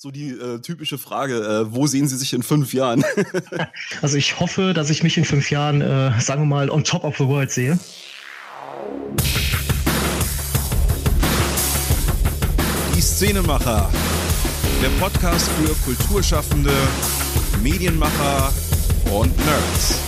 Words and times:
So 0.00 0.12
die 0.12 0.28
äh, 0.28 0.60
typische 0.60 0.96
Frage, 0.96 1.34
äh, 1.40 1.74
wo 1.74 1.88
sehen 1.88 2.06
Sie 2.06 2.16
sich 2.16 2.32
in 2.32 2.44
fünf 2.44 2.72
Jahren? 2.72 3.04
also 4.00 4.16
ich 4.16 4.38
hoffe, 4.38 4.72
dass 4.72 4.90
ich 4.90 5.02
mich 5.02 5.18
in 5.18 5.24
fünf 5.24 5.50
Jahren, 5.50 5.80
äh, 5.80 6.20
sagen 6.20 6.42
wir 6.42 6.46
mal, 6.46 6.70
on 6.70 6.84
top 6.84 7.02
of 7.02 7.16
the 7.16 7.26
world 7.26 7.50
sehe. 7.50 7.76
Die 12.94 13.00
Szenemacher. 13.00 13.90
Der 14.80 14.88
Podcast 15.00 15.50
für 15.50 15.74
Kulturschaffende, 15.84 16.70
Medienmacher 17.60 18.52
und 19.10 19.36
Nerds. 19.36 19.98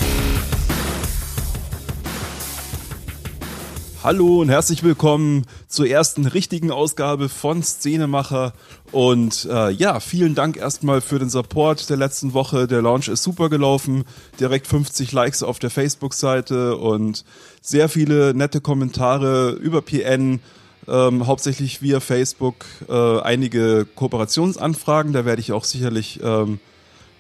Hallo 4.02 4.40
und 4.40 4.48
herzlich 4.48 4.82
willkommen 4.82 5.44
zur 5.68 5.86
ersten 5.86 6.24
richtigen 6.24 6.70
Ausgabe 6.70 7.28
von 7.28 7.62
Szenemacher. 7.62 8.54
Und 8.92 9.46
äh, 9.50 9.72
ja, 9.72 10.00
vielen 10.00 10.34
Dank 10.34 10.56
erstmal 10.56 11.02
für 11.02 11.18
den 11.18 11.28
Support 11.28 11.90
der 11.90 11.98
letzten 11.98 12.32
Woche. 12.32 12.66
Der 12.66 12.80
Launch 12.80 13.08
ist 13.08 13.22
super 13.22 13.50
gelaufen. 13.50 14.04
Direkt 14.40 14.66
50 14.66 15.12
Likes 15.12 15.42
auf 15.42 15.58
der 15.58 15.68
Facebook-Seite 15.68 16.78
und 16.78 17.26
sehr 17.60 17.90
viele 17.90 18.32
nette 18.32 18.62
Kommentare 18.62 19.50
über 19.50 19.82
PN. 19.82 20.40
Ähm, 20.88 21.26
hauptsächlich 21.26 21.82
via 21.82 22.00
Facebook 22.00 22.64
äh, 22.88 23.20
einige 23.20 23.86
Kooperationsanfragen. 23.96 25.12
Da 25.12 25.26
werde 25.26 25.42
ich 25.42 25.52
auch 25.52 25.64
sicherlich 25.64 26.20
ähm, 26.22 26.58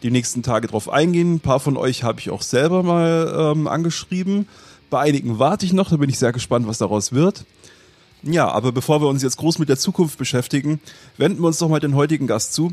die 0.02 0.10
nächsten 0.10 0.42
Tage 0.42 0.66
drauf 0.66 0.88
eingehen. 0.88 1.34
Ein 1.34 1.40
paar 1.40 1.60
von 1.60 1.76
euch 1.76 2.04
habe 2.04 2.20
ich 2.20 2.30
auch 2.30 2.40
selber 2.40 2.82
mal 2.82 3.52
ähm, 3.54 3.68
angeschrieben. 3.68 4.48
Bei 4.90 5.00
einigen 5.00 5.38
warte 5.38 5.64
ich 5.64 5.72
noch, 5.72 5.88
da 5.88 5.96
bin 5.96 6.10
ich 6.10 6.18
sehr 6.18 6.32
gespannt, 6.32 6.66
was 6.66 6.78
daraus 6.78 7.12
wird. 7.12 7.44
Ja, 8.22 8.50
aber 8.50 8.72
bevor 8.72 9.00
wir 9.00 9.08
uns 9.08 9.22
jetzt 9.22 9.38
groß 9.38 9.58
mit 9.58 9.68
der 9.68 9.78
Zukunft 9.78 10.18
beschäftigen, 10.18 10.80
wenden 11.16 11.40
wir 11.40 11.46
uns 11.46 11.58
doch 11.58 11.68
mal 11.68 11.80
den 11.80 11.94
heutigen 11.94 12.26
Gast 12.26 12.52
zu. 12.52 12.72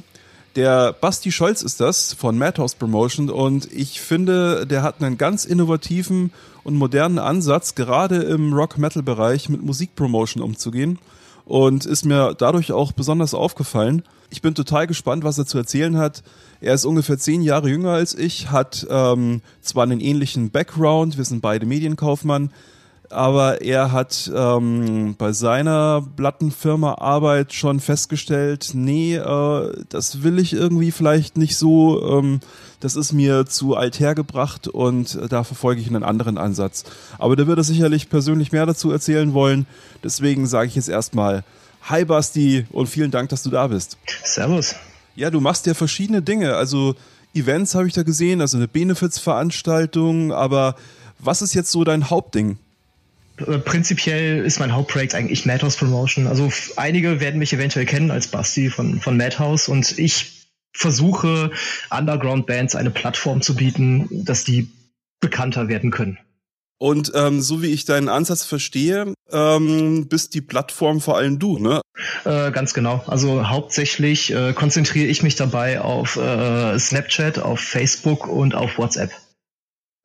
Der 0.55 0.91
Basti 0.91 1.31
Scholz 1.31 1.61
ist 1.61 1.79
das 1.79 2.13
von 2.13 2.37
Madhouse 2.37 2.75
Promotion 2.75 3.29
und 3.29 3.71
ich 3.71 4.01
finde, 4.01 4.65
der 4.65 4.81
hat 4.81 5.01
einen 5.01 5.17
ganz 5.17 5.45
innovativen 5.45 6.33
und 6.63 6.75
modernen 6.75 7.19
Ansatz, 7.19 7.75
gerade 7.75 8.17
im 8.23 8.51
Rock-Metal-Bereich 8.51 9.49
mit 9.49 9.61
Musikpromotion 9.63 10.41
umzugehen 10.43 10.97
und 11.47 11.85
ist 11.85 12.05
mir 12.05 12.35
dadurch 12.37 12.71
auch 12.73 12.91
besonders 12.91 13.33
aufgefallen. 13.33 14.03
Ich 14.29 14.41
bin 14.41 14.53
total 14.53 14.85
gespannt, 14.85 15.23
was 15.23 15.37
er 15.37 15.45
zu 15.45 15.57
erzählen 15.57 15.97
hat. 15.97 16.21
Er 16.59 16.73
ist 16.73 16.85
ungefähr 16.85 17.17
zehn 17.17 17.41
Jahre 17.41 17.69
jünger 17.69 17.91
als 17.91 18.13
ich, 18.13 18.51
hat 18.51 18.85
ähm, 18.89 19.41
zwar 19.61 19.83
einen 19.83 20.01
ähnlichen 20.01 20.51
Background, 20.51 21.17
wir 21.17 21.23
sind 21.23 21.41
beide 21.41 21.65
Medienkaufmann, 21.65 22.51
aber 23.09 23.61
er 23.61 23.93
hat 23.93 24.29
ähm, 24.35 25.15
bei 25.17 25.31
seiner 25.31 26.05
Plattenfirma 26.17 26.95
Arbeit 26.95 27.53
schon 27.53 27.79
festgestellt, 27.79 28.71
nee, 28.73 29.15
äh, 29.15 29.83
das 29.87 30.23
will 30.23 30.39
ich 30.39 30.51
irgendwie 30.51 30.91
vielleicht 30.91 31.37
nicht 31.37 31.55
so, 31.55 32.19
ähm, 32.19 32.41
das 32.79 32.95
ist 32.95 33.11
mir 33.11 33.45
zu 33.45 33.75
alt 33.75 33.99
hergebracht 33.99 34.67
und 34.67 35.15
äh, 35.15 35.27
da 35.27 35.43
verfolge 35.43 35.81
ich 35.81 35.87
einen 35.87 36.03
anderen 36.03 36.37
Ansatz. 36.37 36.83
Aber 37.17 37.35
da 37.35 37.47
wird 37.47 37.57
er 37.57 37.63
sicherlich 37.63 38.09
persönlich 38.09 38.51
mehr 38.51 38.65
dazu 38.65 38.91
erzählen 38.91 39.33
wollen, 39.33 39.65
deswegen 40.03 40.47
sage 40.47 40.67
ich 40.67 40.75
jetzt 40.75 40.89
erstmal 40.89 41.43
Hi 41.83 42.05
Basti 42.05 42.65
und 42.71 42.87
vielen 42.87 43.11
Dank, 43.11 43.29
dass 43.29 43.43
du 43.43 43.49
da 43.49 43.67
bist. 43.67 43.97
Servus. 44.23 44.75
Ja, 45.15 45.29
du 45.29 45.39
machst 45.39 45.65
ja 45.65 45.73
verschiedene 45.73 46.21
Dinge. 46.21 46.55
Also 46.55 46.95
Events 47.33 47.75
habe 47.75 47.87
ich 47.87 47.93
da 47.93 48.03
gesehen, 48.03 48.41
also 48.41 48.57
eine 48.57 48.67
Benefits-Veranstaltung, 48.67 50.33
aber 50.33 50.75
was 51.19 51.41
ist 51.41 51.53
jetzt 51.53 51.71
so 51.71 51.83
dein 51.83 52.09
Hauptding? 52.09 52.57
Äh, 53.37 53.59
prinzipiell 53.59 54.43
ist 54.43 54.59
mein 54.59 54.73
Hauptprojekt 54.73 55.15
eigentlich 55.15 55.45
Madhouse 55.45 55.77
Promotion. 55.77 56.27
Also 56.27 56.51
einige 56.75 57.19
werden 57.19 57.39
mich 57.39 57.53
eventuell 57.53 57.85
kennen 57.85 58.11
als 58.11 58.27
Basti 58.27 58.69
von, 58.69 58.99
von 58.99 59.17
Madhouse 59.17 59.67
und 59.67 59.97
ich 59.97 60.36
versuche 60.77 61.51
Underground-Bands 61.89 62.75
eine 62.75 62.91
Plattform 62.91 63.41
zu 63.41 63.55
bieten, 63.55 64.07
dass 64.25 64.43
die 64.43 64.69
bekannter 65.19 65.67
werden 65.67 65.91
können. 65.91 66.19
Und 66.79 67.11
ähm, 67.15 67.41
so 67.41 67.63
wie 67.63 67.67
ich 67.67 67.85
deinen 67.85 68.07
Ansatz 68.07 68.43
verstehe, 68.45 69.15
ähm, 69.31 70.07
bist 70.07 70.35
die 70.35 70.41
Plattform 70.41 71.01
vor 71.01 71.17
allem 71.17 71.39
du, 71.39 71.57
ne? 71.57 71.81
Äh, 72.23 72.51
ganz 72.51 72.75
genau. 72.75 73.03
Also 73.07 73.49
hauptsächlich 73.49 74.31
äh, 74.31 74.53
konzentriere 74.53 75.07
ich 75.07 75.23
mich 75.23 75.35
dabei 75.35 75.81
auf 75.81 76.17
äh, 76.17 76.77
Snapchat, 76.77 77.39
auf 77.39 77.59
Facebook 77.59 78.27
und 78.27 78.53
auf 78.53 78.77
WhatsApp. 78.77 79.11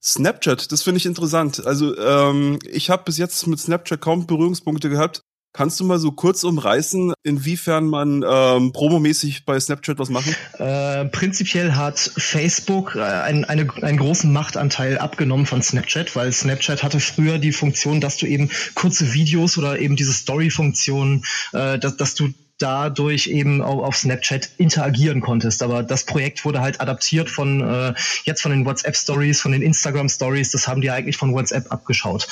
Snapchat, 0.02 0.72
das 0.72 0.82
finde 0.82 0.96
ich 0.96 1.06
interessant. 1.06 1.64
Also 1.66 1.96
ähm, 1.98 2.58
ich 2.64 2.88
habe 2.88 3.04
bis 3.04 3.18
jetzt 3.18 3.46
mit 3.46 3.60
Snapchat 3.60 4.00
kaum 4.00 4.26
Berührungspunkte 4.26 4.88
gehabt. 4.88 5.20
Kannst 5.52 5.78
du 5.80 5.84
mal 5.84 5.98
so 5.98 6.12
kurz 6.12 6.44
umreißen, 6.44 7.12
inwiefern 7.22 7.86
man 7.86 8.24
ähm, 8.26 8.72
promomäßig 8.72 9.44
bei 9.44 9.60
Snapchat 9.60 9.98
was 9.98 10.08
machen? 10.08 10.34
Äh, 10.58 11.04
prinzipiell 11.06 11.74
hat 11.74 11.98
Facebook 11.98 12.94
äh, 12.96 13.02
ein, 13.02 13.44
eine, 13.44 13.68
einen 13.82 13.98
großen 13.98 14.32
Machtanteil 14.32 14.96
abgenommen 14.96 15.44
von 15.44 15.62
Snapchat, 15.62 16.16
weil 16.16 16.32
Snapchat 16.32 16.82
hatte 16.82 17.00
früher 17.00 17.38
die 17.38 17.52
Funktion, 17.52 18.00
dass 18.00 18.16
du 18.16 18.26
eben 18.26 18.50
kurze 18.74 19.12
Videos 19.12 19.58
oder 19.58 19.78
eben 19.78 19.94
diese 19.94 20.14
Story-Funktion, 20.14 21.24
äh, 21.52 21.78
dass, 21.78 21.98
dass 21.98 22.14
du 22.14 22.32
dadurch 22.62 23.26
eben 23.26 23.60
auch 23.60 23.82
auf 23.82 23.96
Snapchat 23.96 24.50
interagieren 24.58 25.20
konntest. 25.20 25.62
Aber 25.62 25.82
das 25.82 26.04
Projekt 26.04 26.44
wurde 26.44 26.60
halt 26.60 26.80
adaptiert 26.80 27.28
von 27.28 27.60
äh, 27.60 27.94
jetzt 28.24 28.42
von 28.42 28.52
den 28.52 28.64
WhatsApp 28.64 28.96
Stories, 28.96 29.40
von 29.40 29.52
den 29.52 29.62
Instagram 29.62 30.08
Stories. 30.08 30.52
Das 30.52 30.68
haben 30.68 30.80
die 30.80 30.90
eigentlich 30.90 31.16
von 31.16 31.34
WhatsApp 31.34 31.70
abgeschaut. 31.72 32.28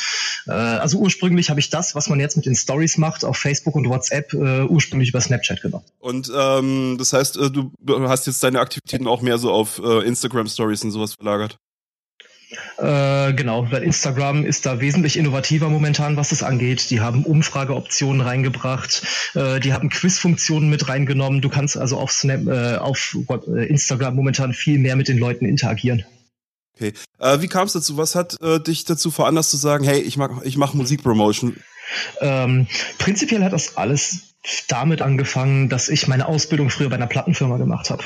Äh, 0.47 0.53
also 0.53 0.99
ursprünglich 0.99 1.51
habe 1.51 1.61
ich 1.61 1.71
das, 1.71 1.95
was 1.95 2.09
man 2.09 2.21
jetzt 2.21 2.37
mit 2.37 2.47
den 2.47 2.55
Stories 2.55 2.97
macht, 2.97 3.25
auf 3.25 3.37
Facebook 3.37 3.75
und 3.75 3.89
WhatsApp 3.89 4.33
äh, 4.33 4.63
ursprünglich 4.63 5.11
über 5.11 5.21
Snapchat 5.21 5.63
gemacht. 5.63 5.85
Und 5.99 6.31
ähm, 6.35 6.97
das 6.99 7.13
heißt, 7.13 7.37
äh, 7.37 7.51
du 7.51 7.73
hast 8.09 8.27
jetzt 8.27 8.43
deine 8.43 8.61
Aktivitäten 8.61 9.07
auch 9.07 9.23
mehr 9.23 9.39
so 9.39 9.51
auf 9.51 9.81
äh, 9.85 10.07
Instagram 10.07 10.47
Stories 10.47 10.85
und 10.85 10.93
sowas 10.93 11.15
verlagert? 11.15 11.59
Äh, 12.79 13.33
genau, 13.35 13.71
weil 13.71 13.83
Instagram 13.83 14.45
ist 14.45 14.67
da 14.67 14.81
wesentlich 14.81 15.17
innovativer 15.17 15.69
momentan, 15.69 16.17
was 16.17 16.31
das 16.31 16.43
angeht. 16.43 16.91
Die 16.91 17.01
haben 17.01 17.25
Umfrageoptionen 17.25 18.21
reingebracht, 18.21 19.03
äh, 19.35 19.61
die 19.61 19.73
haben 19.73 19.89
Quizfunktionen 19.89 20.69
mit 20.69 20.89
reingenommen. 20.89 21.41
Du 21.41 21.49
kannst 21.49 21.77
also 21.77 21.99
auf, 21.99 22.11
Snap, 22.11 22.47
äh, 22.49 22.77
auf 22.77 23.17
äh, 23.29 23.67
Instagram 23.67 24.17
momentan 24.17 24.53
viel 24.53 24.79
mehr 24.79 24.97
mit 24.97 25.09
den 25.09 25.19
Leuten 25.19 25.45
interagieren. 25.45 26.05
Okay. 26.75 26.93
Äh, 27.19 27.41
wie 27.41 27.49
kam 27.49 27.67
es 27.67 27.75
dazu? 27.75 27.97
Was 27.97 28.15
hat 28.15 28.39
dich 28.67 28.85
dazu 28.85 29.11
veranlasst 29.11 29.51
zu 29.51 29.57
sagen, 29.57 29.85
hey, 29.85 30.01
ich 30.01 30.17
mach, 30.17 30.43
ich 30.43 30.57
mach 30.57 30.75
Musikpromotion? 30.75 31.57
Ähm, 32.21 32.67
prinzipiell 32.99 33.45
hat 33.45 33.53
das 33.53 33.77
alles 33.77 34.30
damit 34.69 35.03
angefangen, 35.03 35.69
dass 35.69 35.89
ich 35.89 36.09
meine 36.09 36.27
Ausbildung 36.27 36.71
früher 36.71 36.89
bei 36.89 36.97
einer 36.97 37.07
Plattenfirma 37.07 37.59
gemacht 37.59 37.91
habe. 37.91 38.05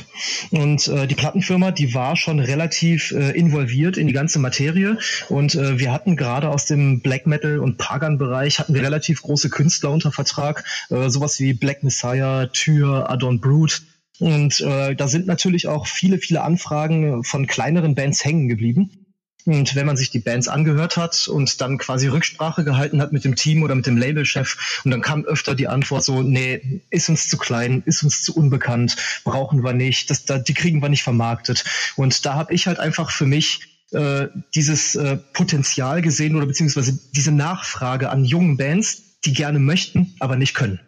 Und 0.50 0.88
äh, 0.88 1.06
die 1.06 1.14
Plattenfirma, 1.14 1.70
die 1.70 1.94
war 1.94 2.16
schon 2.16 2.40
relativ 2.40 3.12
äh, 3.12 3.30
involviert 3.30 3.96
in 3.96 4.08
die 4.08 4.12
ganze 4.12 4.40
Materie. 4.40 4.98
Und 5.28 5.54
äh, 5.54 5.78
wir 5.78 5.92
hatten 5.92 6.16
gerade 6.16 6.48
aus 6.48 6.66
dem 6.66 7.00
Black 7.00 7.26
Metal 7.26 7.60
und 7.60 7.78
Pagan-Bereich 7.78 8.58
hatten 8.58 8.74
wir 8.74 8.82
relativ 8.82 9.22
große 9.22 9.48
Künstler 9.48 9.90
unter 9.90 10.10
Vertrag, 10.10 10.64
äh, 10.90 11.08
sowas 11.08 11.38
wie 11.38 11.54
Black 11.54 11.84
Messiah, 11.84 12.46
Tür, 12.46 13.10
Adon 13.10 13.40
Brute. 13.40 13.76
Und 14.18 14.60
äh, 14.60 14.94
da 14.96 15.06
sind 15.06 15.26
natürlich 15.26 15.68
auch 15.68 15.86
viele, 15.86 16.18
viele 16.18 16.42
Anfragen 16.42 17.22
von 17.24 17.46
kleineren 17.46 17.94
Bands 17.94 18.24
hängen 18.24 18.48
geblieben. 18.48 19.03
Und 19.46 19.74
wenn 19.74 19.86
man 19.86 19.96
sich 19.96 20.10
die 20.10 20.20
Bands 20.20 20.48
angehört 20.48 20.96
hat 20.96 21.28
und 21.28 21.60
dann 21.60 21.76
quasi 21.76 22.08
Rücksprache 22.08 22.64
gehalten 22.64 23.02
hat 23.02 23.12
mit 23.12 23.24
dem 23.24 23.36
Team 23.36 23.62
oder 23.62 23.74
mit 23.74 23.86
dem 23.86 23.98
Labelchef 23.98 24.80
und 24.84 24.90
dann 24.90 25.02
kam 25.02 25.24
öfter 25.24 25.54
die 25.54 25.68
Antwort 25.68 26.02
so, 26.02 26.22
nee, 26.22 26.82
ist 26.90 27.10
uns 27.10 27.28
zu 27.28 27.36
klein, 27.36 27.82
ist 27.84 28.02
uns 28.02 28.22
zu 28.22 28.34
unbekannt, 28.34 28.96
brauchen 29.24 29.62
wir 29.62 29.74
nicht, 29.74 30.08
das, 30.08 30.24
da, 30.24 30.38
die 30.38 30.54
kriegen 30.54 30.80
wir 30.80 30.88
nicht 30.88 31.02
vermarktet. 31.02 31.64
Und 31.96 32.24
da 32.24 32.34
habe 32.34 32.54
ich 32.54 32.66
halt 32.66 32.78
einfach 32.78 33.10
für 33.10 33.26
mich 33.26 33.60
äh, 33.90 34.28
dieses 34.54 34.94
äh, 34.94 35.18
Potenzial 35.34 36.00
gesehen 36.00 36.36
oder 36.36 36.46
beziehungsweise 36.46 36.98
diese 37.14 37.30
Nachfrage 37.30 38.10
an 38.10 38.24
jungen 38.24 38.56
Bands, 38.56 39.20
die 39.24 39.34
gerne 39.34 39.58
möchten, 39.58 40.14
aber 40.20 40.36
nicht 40.36 40.54
können. 40.54 40.80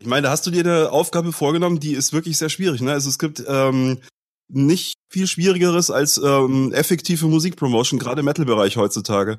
Ich 0.00 0.06
meine, 0.06 0.22
da 0.22 0.30
hast 0.30 0.46
du 0.46 0.50
dir 0.50 0.64
eine 0.64 0.92
Aufgabe 0.92 1.32
vorgenommen, 1.32 1.80
die 1.80 1.92
ist 1.92 2.12
wirklich 2.12 2.38
sehr 2.38 2.48
schwierig. 2.48 2.80
Ne? 2.82 2.92
Also 2.92 3.08
es 3.08 3.18
gibt 3.18 3.42
ähm, 3.46 3.98
nicht 4.48 4.94
viel 5.10 5.26
schwierigeres 5.26 5.90
als 5.90 6.18
ähm, 6.18 6.72
effektive 6.72 7.26
Musikpromotion, 7.26 7.98
gerade 7.98 8.20
im 8.20 8.26
Metal-Bereich 8.26 8.76
heutzutage. 8.76 9.38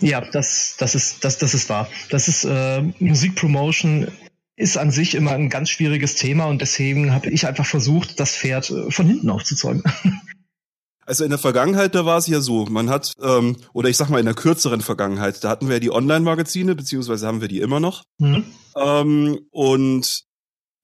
Ja, 0.00 0.20
das, 0.20 0.76
das 0.78 0.94
ist, 0.94 1.24
das, 1.24 1.38
das 1.38 1.54
ist 1.54 1.68
wahr. 1.68 1.88
Das 2.10 2.28
ist 2.28 2.44
äh, 2.44 2.82
Musikpromotion 2.98 4.08
ist 4.56 4.76
an 4.76 4.90
sich 4.90 5.14
immer 5.14 5.32
ein 5.32 5.48
ganz 5.48 5.68
schwieriges 5.70 6.14
Thema 6.14 6.46
und 6.46 6.60
deswegen 6.60 7.12
habe 7.12 7.28
ich 7.30 7.46
einfach 7.46 7.66
versucht, 7.66 8.20
das 8.20 8.36
Pferd 8.36 8.70
äh, 8.70 8.90
von 8.90 9.06
hinten 9.06 9.30
aufzuzeugen. 9.30 9.82
Also 11.06 11.22
in 11.22 11.28
der 11.28 11.38
Vergangenheit, 11.38 11.94
da 11.94 12.06
war 12.06 12.16
es 12.16 12.26
ja 12.28 12.40
so, 12.40 12.64
man 12.64 12.88
hat, 12.88 13.12
ähm, 13.22 13.56
oder 13.74 13.90
ich 13.90 13.96
sag 13.98 14.08
mal 14.08 14.20
in 14.20 14.24
der 14.24 14.34
kürzeren 14.34 14.80
Vergangenheit, 14.80 15.44
da 15.44 15.50
hatten 15.50 15.66
wir 15.66 15.74
ja 15.74 15.80
die 15.80 15.90
Online-Magazine, 15.90 16.74
beziehungsweise 16.74 17.26
haben 17.26 17.42
wir 17.42 17.48
die 17.48 17.60
immer 17.60 17.78
noch. 17.78 18.04
Mhm. 18.16 18.44
Ähm, 18.74 19.40
und 19.50 20.24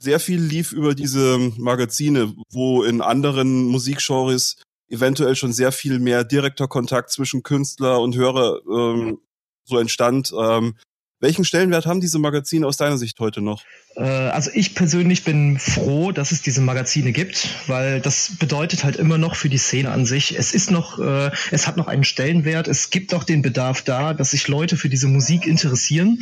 sehr 0.01 0.19
viel 0.19 0.41
lief 0.41 0.73
über 0.73 0.95
diese 0.95 1.39
Magazine, 1.57 2.35
wo 2.51 2.83
in 2.83 3.03
anderen 3.03 3.65
Musikgenres 3.67 4.57
eventuell 4.89 5.37
schon 5.37 5.53
sehr 5.53 5.73
viel 5.73 5.99
mehr 6.01 6.25
direkter 6.25 6.67
Kontakt 6.67 7.11
zwischen 7.11 7.43
Künstler 7.43 8.01
und 8.01 8.17
Hörer 8.17 8.61
ähm, 8.67 9.21
so 9.65 9.79
entstand. 9.79 10.33
Ähm, 10.37 10.75
Welchen 11.21 11.45
Stellenwert 11.45 11.85
haben 11.85 12.01
diese 12.01 12.19
Magazine 12.19 12.67
aus 12.67 12.79
deiner 12.79 12.97
Sicht 12.97 13.21
heute 13.21 13.43
noch? 13.43 13.63
Äh, 13.95 14.03
also 14.03 14.51
ich 14.55 14.75
persönlich 14.75 15.23
bin 15.23 15.59
froh, 15.59 16.13
dass 16.13 16.33
es 16.33 16.41
diese 16.41 16.63
Magazine 16.63 17.13
gibt, 17.13 17.49
weil 17.67 18.01
das 18.01 18.33
bedeutet 18.39 18.85
halt 18.85 18.97
immer 18.97 19.19
noch 19.19 19.35
für 19.35 19.51
die 19.51 19.59
Szene 19.59 19.91
an 19.91 20.07
sich, 20.07 20.39
es 20.39 20.55
ist 20.55 20.71
noch, 20.71 20.99
äh, 20.99 21.31
es 21.51 21.67
hat 21.67 21.77
noch 21.77 21.89
einen 21.89 22.05
Stellenwert, 22.05 22.69
es 22.69 22.89
gibt 22.89 23.13
auch 23.13 23.25
den 23.25 23.43
Bedarf 23.43 23.83
da, 23.83 24.15
dass 24.15 24.31
sich 24.31 24.49
Leute 24.49 24.79
für 24.79 24.89
diese 24.89 25.09
Musik 25.09 25.47
interessieren. 25.47 26.21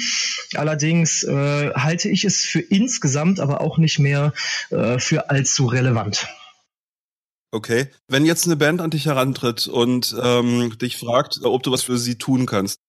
Allerdings 0.55 1.23
äh, 1.23 1.71
halte 1.75 2.09
ich 2.09 2.25
es 2.25 2.45
für 2.45 2.61
insgesamt 2.61 3.39
aber 3.39 3.61
auch 3.61 3.79
nicht 3.79 3.99
mehr 3.99 4.33
für 4.99 5.31
allzu 5.31 5.67
relevant. 5.67 6.29
Okay. 7.51 7.89
Wenn 8.09 8.27
jetzt 8.27 8.47
eine 8.47 8.57
Band 8.57 8.81
an 8.81 8.91
dich 8.91 9.07
herantritt 9.07 9.67
und 9.67 10.15
ähm, 10.23 10.77
dich 10.79 10.97
fragt, 10.97 11.41
ob 11.43 11.63
du 11.63 11.71
was 11.71 11.83
für 11.83 11.99
sie 11.99 12.17
tun 12.17 12.47
kannst, 12.47 12.81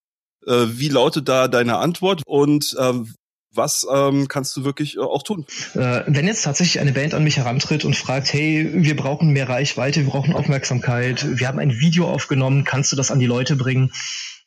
äh, 0.46 0.66
wie 0.68 0.90
lautet 0.90 1.30
da 1.30 1.48
deine 1.48 1.78
Antwort 1.78 2.24
und 2.26 2.76
ähm, 2.80 3.14
was 3.52 3.86
ähm, 3.92 4.28
kannst 4.28 4.56
du 4.58 4.64
wirklich 4.64 4.98
äh, 4.98 5.00
auch 5.00 5.24
tun? 5.24 5.46
Äh, 5.74 6.04
wenn 6.08 6.28
jetzt 6.28 6.44
tatsächlich 6.44 6.80
eine 6.80 6.92
Band 6.92 7.14
an 7.14 7.24
mich 7.24 7.38
herantritt 7.38 7.84
und 7.84 7.96
fragt, 7.96 8.32
hey, 8.32 8.70
wir 8.74 8.96
brauchen 8.96 9.30
mehr 9.30 9.50
Reichweite, 9.50 10.02
wir 10.02 10.12
brauchen 10.12 10.34
Aufmerksamkeit, 10.34 11.40
wir 11.40 11.48
haben 11.48 11.60
ein 11.60 11.80
Video 11.80 12.08
aufgenommen, 12.08 12.64
kannst 12.64 12.92
du 12.92 12.96
das 12.96 13.12
an 13.12 13.20
die 13.20 13.26
Leute 13.26 13.56
bringen? 13.56 13.92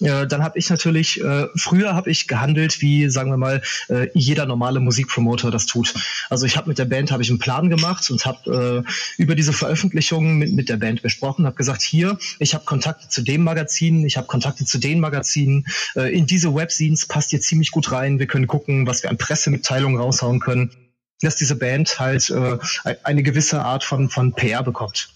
Äh, 0.01 0.27
dann 0.27 0.43
habe 0.43 0.59
ich 0.59 0.71
natürlich, 0.71 1.23
äh, 1.23 1.47
früher 1.57 1.95
habe 1.95 2.11
ich 2.11 2.29
gehandelt, 2.29 2.81
wie 2.81 3.09
sagen 3.11 3.31
wir 3.31 3.37
mal, 3.37 3.63
äh, 3.89 4.09
jeder 4.15 4.47
normale 4.47 4.81
Musikpromoter 4.81 5.51
das 5.51 5.67
tut. 5.67 5.95
Also 6.31 6.47
ich 6.47 6.57
habe 6.57 6.69
mit 6.69 6.79
der 6.79 6.85
Band 6.85 7.11
habe 7.13 7.23
ich 7.23 7.31
einen 7.31 7.39
Plan 7.39 7.69
gemacht 7.71 8.11
und 8.11 8.25
habe 8.27 8.85
äh, 8.87 9.23
über 9.23 9.35
diese 9.35 9.53
Veröffentlichungen 9.53 10.39
mit, 10.39 10.53
mit 10.53 10.69
der 10.69 10.77
Band 10.77 11.03
besprochen, 11.03 11.47
habe 11.47 11.57
gesagt, 11.57 11.83
hier, 11.83 12.19
ich 12.39 12.55
habe 12.55 12.65
Kontakte 12.65 13.09
zu 13.09 13.23
dem 13.23 13.43
Magazin, 13.43 14.05
ich 14.07 14.17
habe 14.17 14.27
Kontakte 14.27 14.65
zu 14.65 14.79
den 14.79 15.01
Magazinen, 15.01 15.67
äh, 15.95 16.13
in 16.13 16.27
diese 16.27 16.55
Webscenes 16.55 17.07
passt 17.07 17.33
ihr 17.33 17.41
ziemlich 17.41 17.71
gut 17.71 17.93
rein, 17.93 18.19
wir 18.19 18.27
können 18.27 18.47
gucken, 18.47 18.87
was 18.87 19.03
wir 19.03 19.11
an 19.11 19.19
Pressemitteilungen 19.19 20.01
raushauen 20.01 20.41
können 20.41 20.71
dass 21.23 21.37
diese 21.37 21.55
Band 21.55 22.01
halt 22.01 22.31
äh, 22.31 22.59
eine 23.05 23.23
gewisse 23.23 23.65
Art 23.65 23.85
von, 23.85 24.11
von 24.11 24.33
PR 24.35 24.63
bekommt. 24.63 25.09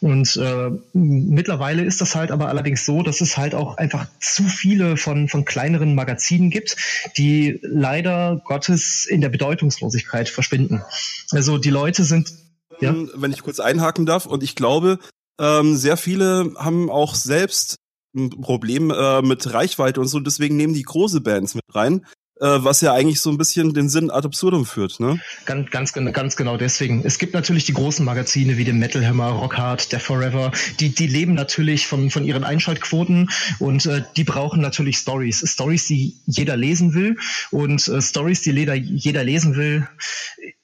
Und 0.00 0.36
äh, 0.36 0.70
mittlerweile 0.92 1.84
ist 1.84 2.00
das 2.00 2.14
halt 2.14 2.30
aber 2.30 2.48
allerdings 2.48 2.84
so, 2.84 3.02
dass 3.02 3.20
es 3.20 3.36
halt 3.36 3.54
auch 3.54 3.76
einfach 3.76 4.06
zu 4.20 4.44
viele 4.44 4.96
von, 4.96 5.28
von 5.28 5.44
kleineren 5.44 5.94
Magazinen 5.94 6.50
gibt, 6.50 6.76
die 7.16 7.58
leider 7.62 8.42
Gottes 8.44 9.06
in 9.06 9.20
der 9.20 9.28
Bedeutungslosigkeit 9.28 10.28
verschwinden. 10.28 10.82
Also 11.30 11.58
die 11.58 11.70
Leute 11.70 12.04
sind. 12.04 12.32
Ja? 12.80 12.94
Wenn 13.14 13.32
ich 13.32 13.42
kurz 13.42 13.60
einhaken 13.60 14.06
darf, 14.06 14.26
und 14.26 14.42
ich 14.42 14.54
glaube, 14.54 14.98
ähm, 15.40 15.76
sehr 15.76 15.96
viele 15.96 16.54
haben 16.58 16.90
auch 16.90 17.14
selbst 17.14 17.76
ein 18.14 18.30
Problem 18.30 18.90
äh, 18.90 19.22
mit 19.22 19.52
Reichweite 19.52 20.00
und 20.00 20.08
so, 20.08 20.20
deswegen 20.20 20.56
nehmen 20.56 20.74
die 20.74 20.82
große 20.82 21.20
Bands 21.20 21.54
mit 21.54 21.64
rein, 21.72 22.06
was 22.38 22.80
ja 22.80 22.92
eigentlich 22.92 23.20
so 23.20 23.30
ein 23.30 23.38
bisschen 23.38 23.72
den 23.72 23.88
Sinn 23.88 24.10
ad 24.10 24.26
absurdum 24.26 24.66
führt, 24.66 25.00
ne? 25.00 25.18
Ganz, 25.46 25.70
ganz, 25.70 25.92
ganz 25.92 26.36
genau 26.36 26.56
deswegen. 26.56 27.02
Es 27.04 27.18
gibt 27.18 27.34
natürlich 27.34 27.64
die 27.64 27.72
großen 27.72 28.04
Magazine 28.04 28.58
wie 28.58 28.64
den 28.64 28.78
Metal 28.78 29.06
Hammer, 29.06 29.30
Rockhard, 29.30 29.92
der 29.92 30.00
Forever, 30.00 30.52
die, 30.80 30.90
die 30.90 31.06
leben 31.06 31.34
natürlich 31.34 31.86
von, 31.86 32.10
von 32.10 32.24
ihren 32.24 32.44
Einschaltquoten 32.44 33.30
und 33.58 33.86
äh, 33.86 34.02
die 34.16 34.24
brauchen 34.24 34.60
natürlich 34.60 34.98
Stories. 34.98 35.42
Stories, 35.50 35.86
die 35.86 36.16
jeder 36.26 36.56
lesen 36.56 36.94
will 36.94 37.16
und 37.50 37.88
äh, 37.88 38.02
Stories, 38.02 38.42
die 38.42 38.50
jeder, 38.52 38.74
jeder 38.74 39.24
lesen 39.24 39.56
will, 39.56 39.88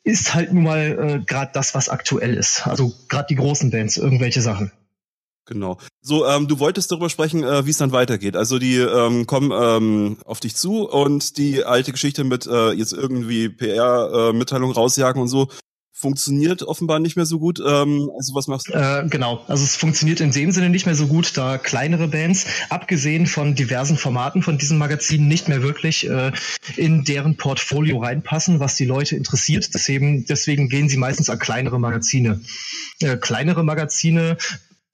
ist 0.05 0.35
halt 0.35 0.53
nun 0.53 0.65
mal 0.65 0.79
äh, 0.81 1.25
gerade 1.25 1.53
das, 1.55 1.75
was 1.75 1.89
aktuell 1.89 2.35
ist. 2.35 2.67
Also 2.67 2.93
gerade 3.09 3.27
die 3.31 3.37
großen 3.37 3.71
Bands, 3.71 3.97
irgendwelche 3.97 4.41
Sachen. 4.41 4.73
Genau. 5.45 5.79
So, 6.01 6.27
ähm, 6.27 6.47
du 6.47 6.61
wolltest 6.61 6.93
darüber 6.93 7.11
sprechen, 7.11 7.43
äh, 7.43 7.67
wie 7.67 7.71
es 7.71 7.79
dann 7.79 7.93
weitergeht. 7.93 8.37
Also 8.37 8.59
die 8.59 8.77
ähm, 8.77 9.27
kommen 9.27 9.51
ähm, 9.53 10.19
auf 10.25 10.41
dich 10.41 10.55
zu 10.55 10.89
und 10.89 11.37
die 11.37 11.65
alte 11.65 11.93
Geschichte 11.93 12.23
mit 12.25 12.47
äh, 12.47 12.73
jetzt 12.73 12.93
irgendwie 12.93 13.49
PR-Mitteilung 13.49 14.71
äh, 14.71 14.75
rausjagen 14.75 15.21
und 15.21 15.29
so 15.29 15.49
funktioniert 16.03 16.65
offenbar 16.65 16.99
nicht 16.99 17.17
mehr 17.17 17.27
so 17.27 17.39
gut. 17.39 17.61
Ähm, 17.61 18.11
also 18.17 18.35
was 18.35 18.49
machst 18.49 18.69
du? 18.69 18.73
Äh, 18.73 19.07
genau, 19.09 19.45
also 19.47 19.63
es 19.63 19.77
funktioniert 19.77 20.21
in 20.21 20.33
dem 20.33 20.51
Sinne 20.51 20.69
nicht 20.69 20.85
mehr 20.85 20.97
so 20.97 21.07
gut, 21.07 21.37
da 21.37 21.59
kleinere 21.59 22.09
Bands, 22.09 22.47
abgesehen 22.71 23.27
von 23.27 23.55
diversen 23.55 23.97
Formaten 23.97 24.43
von 24.43 24.59
diesen 24.59 24.79
Magazinen, 24.79 25.29
nicht 25.29 25.49
mehr 25.49 25.63
wirklich 25.63 26.11
äh, 26.11 26.33
in 26.77 27.05
deren 27.05 27.37
Portfolio 27.37 27.99
reinpassen, 27.99 28.59
was 28.59 28.75
die 28.75 28.85
Leute 28.85 29.15
interessiert. 29.15 29.73
Deswegen, 29.75 30.27
deswegen 30.27 30.69
gehen 30.69 30.89
sie 30.89 30.97
meistens 30.97 31.31
an 31.31 31.39
kleinere 31.39 31.79
Magazine. 31.79 32.41
Äh, 33.01 33.17
kleinere 33.17 33.63
Magazine 33.63 34.37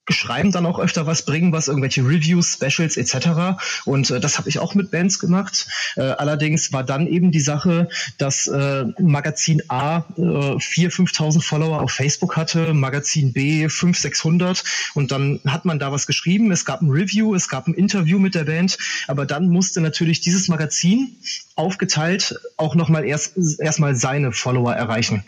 schreiben 0.08 0.52
dann 0.52 0.66
auch 0.66 0.78
öfter 0.78 1.06
was, 1.06 1.24
bringen 1.24 1.52
was, 1.52 1.68
irgendwelche 1.68 2.02
Reviews, 2.02 2.54
Specials 2.54 2.96
etc. 2.96 3.60
Und 3.84 4.10
äh, 4.10 4.20
das 4.20 4.38
habe 4.38 4.48
ich 4.48 4.58
auch 4.58 4.74
mit 4.74 4.90
Bands 4.90 5.18
gemacht. 5.18 5.66
Äh, 5.96 6.02
allerdings 6.02 6.72
war 6.72 6.84
dann 6.84 7.06
eben 7.06 7.30
die 7.30 7.40
Sache, 7.40 7.88
dass 8.18 8.46
äh, 8.46 8.84
Magazin 9.00 9.62
A 9.68 10.04
äh, 10.16 10.20
4.000, 10.20 10.90
5.000 10.90 11.42
Follower 11.42 11.82
auf 11.82 11.90
Facebook 11.90 12.36
hatte, 12.36 12.74
Magazin 12.74 13.32
B 13.32 13.68
500, 13.68 13.98
600 13.98 14.64
und 14.94 15.12
dann 15.12 15.40
hat 15.46 15.64
man 15.64 15.78
da 15.78 15.92
was 15.92 16.06
geschrieben. 16.06 16.50
Es 16.52 16.64
gab 16.64 16.82
ein 16.82 16.90
Review, 16.90 17.34
es 17.34 17.48
gab 17.48 17.66
ein 17.66 17.74
Interview 17.74 18.18
mit 18.18 18.34
der 18.34 18.44
Band, 18.44 18.78
aber 19.06 19.26
dann 19.26 19.48
musste 19.48 19.80
natürlich 19.80 20.20
dieses 20.20 20.48
Magazin 20.48 21.16
aufgeteilt 21.56 22.38
auch 22.56 22.74
nochmal 22.74 23.04
erst 23.04 23.34
seine 23.36 24.32
Follower 24.32 24.72
erreichen. 24.72 25.24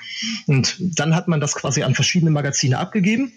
Und 0.47 0.77
dann 0.79 1.15
hat 1.15 1.29
man 1.29 1.41
das 1.41 1.55
quasi 1.55 1.83
an 1.83 1.95
verschiedene 1.95 2.31
Magazine 2.31 2.79
abgegeben 2.79 3.33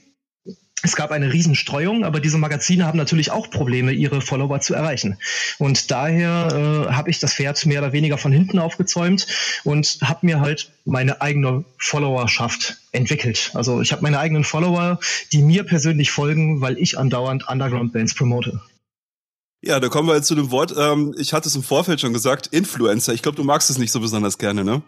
es 0.83 0.95
gab 0.97 1.11
eine 1.11 1.31
Riesenstreuung, 1.31 2.03
aber 2.03 2.19
diese 2.19 2.37
Magazine 2.37 2.85
haben 2.85 2.97
natürlich 2.97 3.31
auch 3.31 3.49
Probleme, 3.49 3.93
ihre 3.93 4.21
Follower 4.21 4.59
zu 4.59 4.73
erreichen. 4.73 5.17
Und 5.57 5.91
daher 5.91 6.87
äh, 6.89 6.93
habe 6.93 7.09
ich 7.09 7.19
das 7.19 7.33
Pferd 7.33 7.65
mehr 7.65 7.79
oder 7.79 7.93
weniger 7.93 8.17
von 8.17 8.33
hinten 8.33 8.59
aufgezäumt 8.59 9.25
und 9.63 9.99
habe 10.01 10.25
mir 10.25 10.41
halt 10.41 10.71
meine 10.85 11.21
eigene 11.21 11.63
Followerschaft 11.77 12.77
entwickelt. 12.91 13.51
Also 13.53 13.81
ich 13.81 13.93
habe 13.93 14.01
meine 14.01 14.19
eigenen 14.19 14.43
Follower, 14.43 14.99
die 15.31 15.41
mir 15.41 15.63
persönlich 15.63 16.11
folgen, 16.11 16.59
weil 16.59 16.77
ich 16.77 16.99
andauernd 16.99 17.47
Underground-Bands 17.47 18.15
promote. 18.15 18.61
Ja, 19.61 19.79
da 19.79 19.87
kommen 19.87 20.09
wir 20.09 20.15
jetzt 20.15 20.27
zu 20.27 20.35
dem 20.35 20.51
Wort. 20.51 20.75
Ähm, 20.77 21.15
ich 21.17 21.31
hatte 21.31 21.47
es 21.47 21.55
im 21.55 21.63
Vorfeld 21.63 22.01
schon 22.01 22.11
gesagt, 22.11 22.47
Influencer. 22.47 23.13
Ich 23.13 23.21
glaube, 23.21 23.37
du 23.37 23.45
magst 23.45 23.69
es 23.69 23.77
nicht 23.77 23.91
so 23.91 24.01
besonders 24.01 24.37
gerne, 24.37 24.65
ne? 24.65 24.81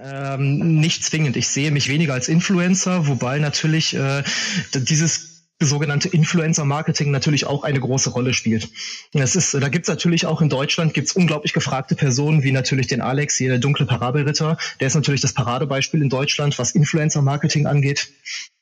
Ähm, 0.00 0.78
nicht 0.78 1.02
zwingend. 1.04 1.36
Ich 1.36 1.48
sehe 1.48 1.72
mich 1.72 1.88
weniger 1.88 2.12
als 2.12 2.28
Influencer, 2.28 3.08
wobei 3.08 3.38
natürlich 3.40 3.94
äh, 3.94 4.22
dieses 4.74 5.27
sogenannte 5.60 6.08
Influencer-Marketing 6.08 7.10
natürlich 7.10 7.46
auch 7.46 7.64
eine 7.64 7.80
große 7.80 8.10
Rolle 8.10 8.32
spielt. 8.32 8.68
Das 9.12 9.34
ist, 9.34 9.54
da 9.54 9.68
gibt's 9.68 9.88
natürlich 9.88 10.26
auch 10.26 10.40
in 10.40 10.48
Deutschland 10.48 10.94
gibt's 10.94 11.12
unglaublich 11.12 11.52
gefragte 11.52 11.96
Personen, 11.96 12.42
wie 12.42 12.52
natürlich 12.52 12.86
den 12.86 13.00
Alex, 13.00 13.36
hier 13.36 13.48
der 13.48 13.58
dunkle 13.58 13.86
Parabelritter. 13.86 14.56
Der 14.80 14.86
ist 14.86 14.94
natürlich 14.94 15.20
das 15.20 15.32
Paradebeispiel 15.32 16.02
in 16.02 16.10
Deutschland, 16.10 16.58
was 16.58 16.72
Influencer-Marketing 16.72 17.66
angeht. 17.66 18.08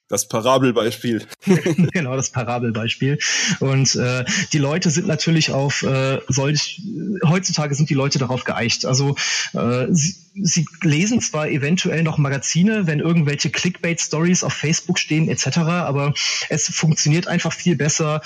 Das 0.09 0.29
Parabelbeispiel. 0.29 1.27
genau, 1.93 2.15
das 2.15 2.31
Parabelbeispiel. 2.31 3.19
Und 3.59 3.97
äh, 3.97 4.25
die 4.53 4.59
Leute 4.59 4.91
sind 4.91 5.09
natürlich 5.09 5.51
auf 5.51 5.83
äh, 5.83 6.21
solch, 6.29 6.81
heutzutage 7.25 7.75
sind 7.75 7.91
die 7.91 7.95
Leute 7.95 8.21
darauf 8.21 8.45
geeicht. 8.45 8.87
Also 8.87 9.17
äh, 9.53 9.87
sie, 9.91 10.15
sie 10.41 10.67
lesen 10.83 11.21
zwar 11.21 11.49
eventuell 11.49 12.05
noch 12.05 12.19
Magazine, 12.19 12.87
wenn 12.87 13.01
irgendwelche 13.01 13.51
Clickbait-Stories 13.51 14.45
auf 14.45 14.53
Facebook 14.53 15.01
stehen 15.01 15.29
etc., 15.29 15.59
aber 15.59 16.15
es 16.51 16.69
funktioniert 16.69 17.27
einfach 17.27 17.53
viel 17.53 17.75
besser, 17.75 18.23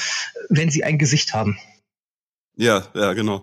wenn 0.50 0.70
sie 0.70 0.84
ein 0.84 0.98
Gesicht 0.98 1.32
haben. 1.32 1.58
Ja, 2.56 2.88
ja, 2.94 3.14
genau. 3.14 3.40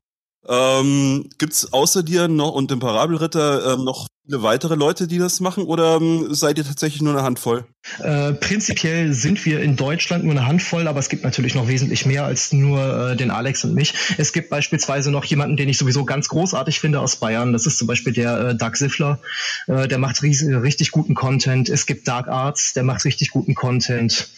Ähm, 0.47 1.27
Gibt 1.39 1.67
außer 1.71 2.03
dir 2.03 2.27
noch 2.27 2.51
und 2.51 2.69
dem 2.69 2.79
Parabelritter 2.79 3.73
ähm, 3.73 3.83
noch 3.83 4.07
viele 4.27 4.43
weitere 4.43 4.75
Leute, 4.75 5.07
die 5.07 5.17
das 5.17 5.39
machen 5.39 5.63
oder 5.63 5.97
ähm, 5.97 6.27
seid 6.33 6.57
ihr 6.57 6.65
tatsächlich 6.65 7.01
nur 7.01 7.13
eine 7.13 7.23
Handvoll? 7.23 7.65
Äh, 7.99 8.33
prinzipiell 8.33 9.13
sind 9.13 9.45
wir 9.45 9.61
in 9.61 9.77
Deutschland 9.77 10.25
nur 10.25 10.33
eine 10.33 10.45
Handvoll, 10.45 10.87
aber 10.87 10.99
es 10.99 11.07
gibt 11.07 11.23
natürlich 11.23 11.55
noch 11.55 11.67
wesentlich 11.67 12.05
mehr 12.05 12.25
als 12.25 12.51
nur 12.51 13.11
äh, 13.11 13.15
den 13.15 13.31
Alex 13.31 13.63
und 13.63 13.73
mich. 13.73 13.93
Es 14.17 14.33
gibt 14.33 14.49
beispielsweise 14.49 15.11
noch 15.11 15.23
jemanden, 15.23 15.55
den 15.55 15.69
ich 15.69 15.77
sowieso 15.77 16.03
ganz 16.03 16.27
großartig 16.27 16.79
finde 16.79 16.99
aus 16.99 17.15
Bayern. 17.15 17.53
Das 17.53 17.65
ist 17.65 17.77
zum 17.77 17.87
Beispiel 17.87 18.11
der 18.11 18.39
äh, 18.39 18.55
Doug 18.55 18.75
Siffler. 18.75 19.19
Äh, 19.67 19.87
der 19.87 19.97
macht 19.97 20.21
ries 20.21 20.43
richtig 20.43 20.91
guten 20.91 21.15
Content. 21.15 21.69
Es 21.69 21.85
gibt 21.85 22.07
Dark 22.07 22.27
Arts, 22.27 22.73
der 22.73 22.83
macht 22.83 23.05
richtig 23.05 23.29
guten 23.29 23.55
Content. 23.55 24.29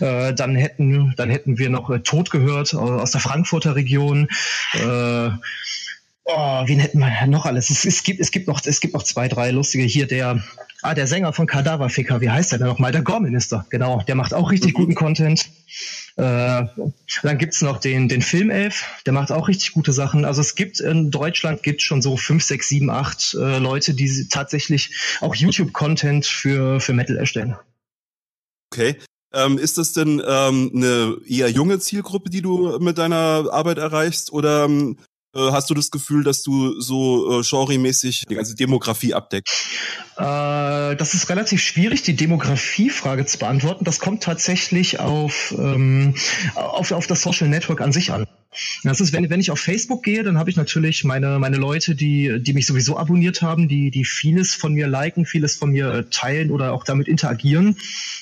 Äh, 0.00 0.34
dann 0.34 0.54
hätten 0.56 1.14
dann 1.16 1.30
hätten 1.30 1.58
wir 1.58 1.70
noch 1.70 1.88
äh, 1.88 2.00
Tod 2.00 2.30
gehört 2.30 2.74
aus 2.74 3.12
der 3.12 3.20
Frankfurter 3.20 3.74
Region. 3.74 4.28
Oh, 6.30 6.62
wen 6.66 6.78
hätten 6.78 6.98
wir 6.98 7.26
noch 7.26 7.46
alles? 7.46 7.70
Es, 7.70 7.86
es, 7.86 8.02
gibt, 8.02 8.20
es, 8.20 8.30
gibt 8.30 8.48
noch, 8.48 8.60
es 8.62 8.80
gibt 8.80 8.92
noch 8.92 9.02
zwei, 9.02 9.28
drei 9.28 9.50
lustige. 9.50 9.84
Hier 9.84 10.06
der, 10.06 10.42
ah, 10.82 10.92
der 10.92 11.06
Sänger 11.06 11.32
von 11.32 11.46
Kadaverficker, 11.46 12.20
wie 12.20 12.28
heißt 12.28 12.52
der 12.52 12.58
denn 12.58 12.68
nochmal? 12.68 12.92
Der 12.92 13.00
Gore-Minister, 13.00 13.64
genau. 13.70 14.02
Der 14.06 14.14
macht 14.14 14.34
auch 14.34 14.50
richtig 14.50 14.74
mhm. 14.74 14.76
guten 14.76 14.94
Content. 14.94 15.48
Äh, 16.16 16.66
dann 17.22 17.38
gibt's 17.38 17.62
noch 17.62 17.78
den, 17.80 18.10
den 18.10 18.20
Filmelf, 18.20 18.84
der 19.06 19.14
macht 19.14 19.32
auch 19.32 19.48
richtig 19.48 19.72
gute 19.72 19.94
Sachen. 19.94 20.26
Also 20.26 20.42
es 20.42 20.54
gibt 20.54 20.80
in 20.80 21.10
Deutschland 21.10 21.62
gibt 21.62 21.80
schon 21.80 22.02
so 22.02 22.18
fünf, 22.18 22.44
sechs, 22.44 22.68
sieben, 22.68 22.90
acht 22.90 23.32
äh, 23.32 23.58
Leute, 23.58 23.94
die 23.94 24.28
tatsächlich 24.28 24.90
auch 25.22 25.34
YouTube-Content 25.34 26.26
für, 26.26 26.78
für 26.78 26.92
Metal 26.92 27.16
erstellen. 27.16 27.56
Okay. 28.70 28.96
Ähm, 29.32 29.56
ist 29.56 29.78
das 29.78 29.94
denn 29.94 30.22
ähm, 30.26 30.72
eine 30.74 31.16
eher 31.26 31.48
junge 31.48 31.78
Zielgruppe, 31.78 32.28
die 32.28 32.42
du 32.42 32.78
mit 32.80 32.98
deiner 32.98 33.46
Arbeit 33.50 33.78
erreichst? 33.78 34.30
Oder 34.30 34.66
ähm, 34.66 34.98
äh, 34.98 35.02
hast 35.52 35.70
du 35.70 35.74
das 35.74 35.90
Gefühl, 35.90 36.24
dass 36.24 36.42
du 36.42 36.80
so 36.80 37.40
äh, 37.40 37.42
genremäßig 37.42 38.26
die 38.28 38.34
ganze 38.34 38.54
Demografie 38.54 39.14
abdeckst? 39.14 39.54
Äh, 40.16 40.96
das 40.96 41.14
ist 41.14 41.28
relativ 41.28 41.60
schwierig, 41.62 42.02
die 42.02 42.16
Demografiefrage 42.16 43.26
zu 43.26 43.38
beantworten. 43.38 43.84
Das 43.84 44.00
kommt 44.00 44.22
tatsächlich 44.22 45.00
auf, 45.00 45.54
ähm, 45.56 46.14
auf, 46.54 46.92
auf 46.92 47.06
das 47.06 47.22
Social 47.22 47.48
Network 47.48 47.80
an 47.80 47.92
sich 47.92 48.12
an. 48.12 48.26
Das 48.82 49.00
ist, 49.00 49.12
wenn, 49.12 49.28
wenn 49.28 49.40
ich 49.40 49.50
auf 49.50 49.60
Facebook 49.60 50.02
gehe, 50.02 50.22
dann 50.22 50.38
habe 50.38 50.48
ich 50.48 50.56
natürlich 50.56 51.04
meine, 51.04 51.38
meine 51.38 51.56
Leute, 51.56 51.94
die, 51.94 52.42
die 52.42 52.54
mich 52.54 52.66
sowieso 52.66 52.96
abonniert 52.96 53.42
haben, 53.42 53.68
die, 53.68 53.90
die 53.90 54.04
vieles 54.04 54.54
von 54.54 54.72
mir 54.72 54.88
liken, 54.88 55.26
vieles 55.26 55.56
von 55.56 55.70
mir 55.70 55.92
äh, 55.92 56.04
teilen 56.10 56.50
oder 56.50 56.72
auch 56.72 56.84
damit 56.84 57.08
interagieren 57.08 57.76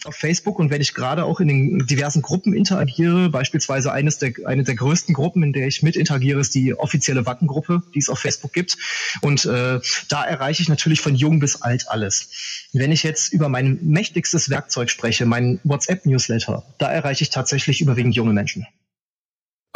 auf 0.04 0.16
Facebook. 0.16 0.59
Und 0.59 0.71
wenn 0.71 0.80
ich 0.80 0.95
gerade 0.95 1.25
auch 1.25 1.38
in 1.38 1.49
den 1.49 1.87
diversen 1.87 2.23
Gruppen 2.23 2.54
interagiere, 2.54 3.30
beispielsweise 3.30 3.92
eines 3.92 4.18
der, 4.18 4.33
eine 4.47 4.64
der 4.64 4.75
größten 4.75 5.14
Gruppen, 5.14 5.42
in 5.45 5.52
der 5.52 5.68
ich 5.68 5.83
mit 5.83 5.95
interagiere, 5.95 6.40
ist 6.40 6.54
die 6.54 6.75
offizielle 6.75 7.25
Wackengruppe, 7.25 7.83
die 7.95 8.00
es 8.00 8.09
auf 8.09 8.18
Facebook 8.18 8.52
gibt. 8.52 8.76
Und 9.21 9.45
äh, 9.45 9.80
da 10.09 10.25
erreiche 10.25 10.62
ich 10.62 10.68
natürlich 10.68 11.00
von 11.00 11.14
jung 11.14 11.38
bis 11.38 11.62
alt 11.62 11.88
alles. 11.88 12.68
Wenn 12.73 12.90
ich 12.90 13.04
jetzt 13.04 13.33
über 13.33 13.49
mein 13.49 13.78
mächtigstes 13.83 14.50
Werkzeug 14.50 14.90
spreche, 14.90 15.25
mein 15.25 15.61
WhatsApp-Newsletter, 15.62 16.64
da 16.78 16.90
erreiche 16.90 17.23
ich 17.23 17.30
tatsächlich 17.30 17.80
überwiegend 17.80 18.16
junge 18.16 18.33
Menschen. 18.33 18.66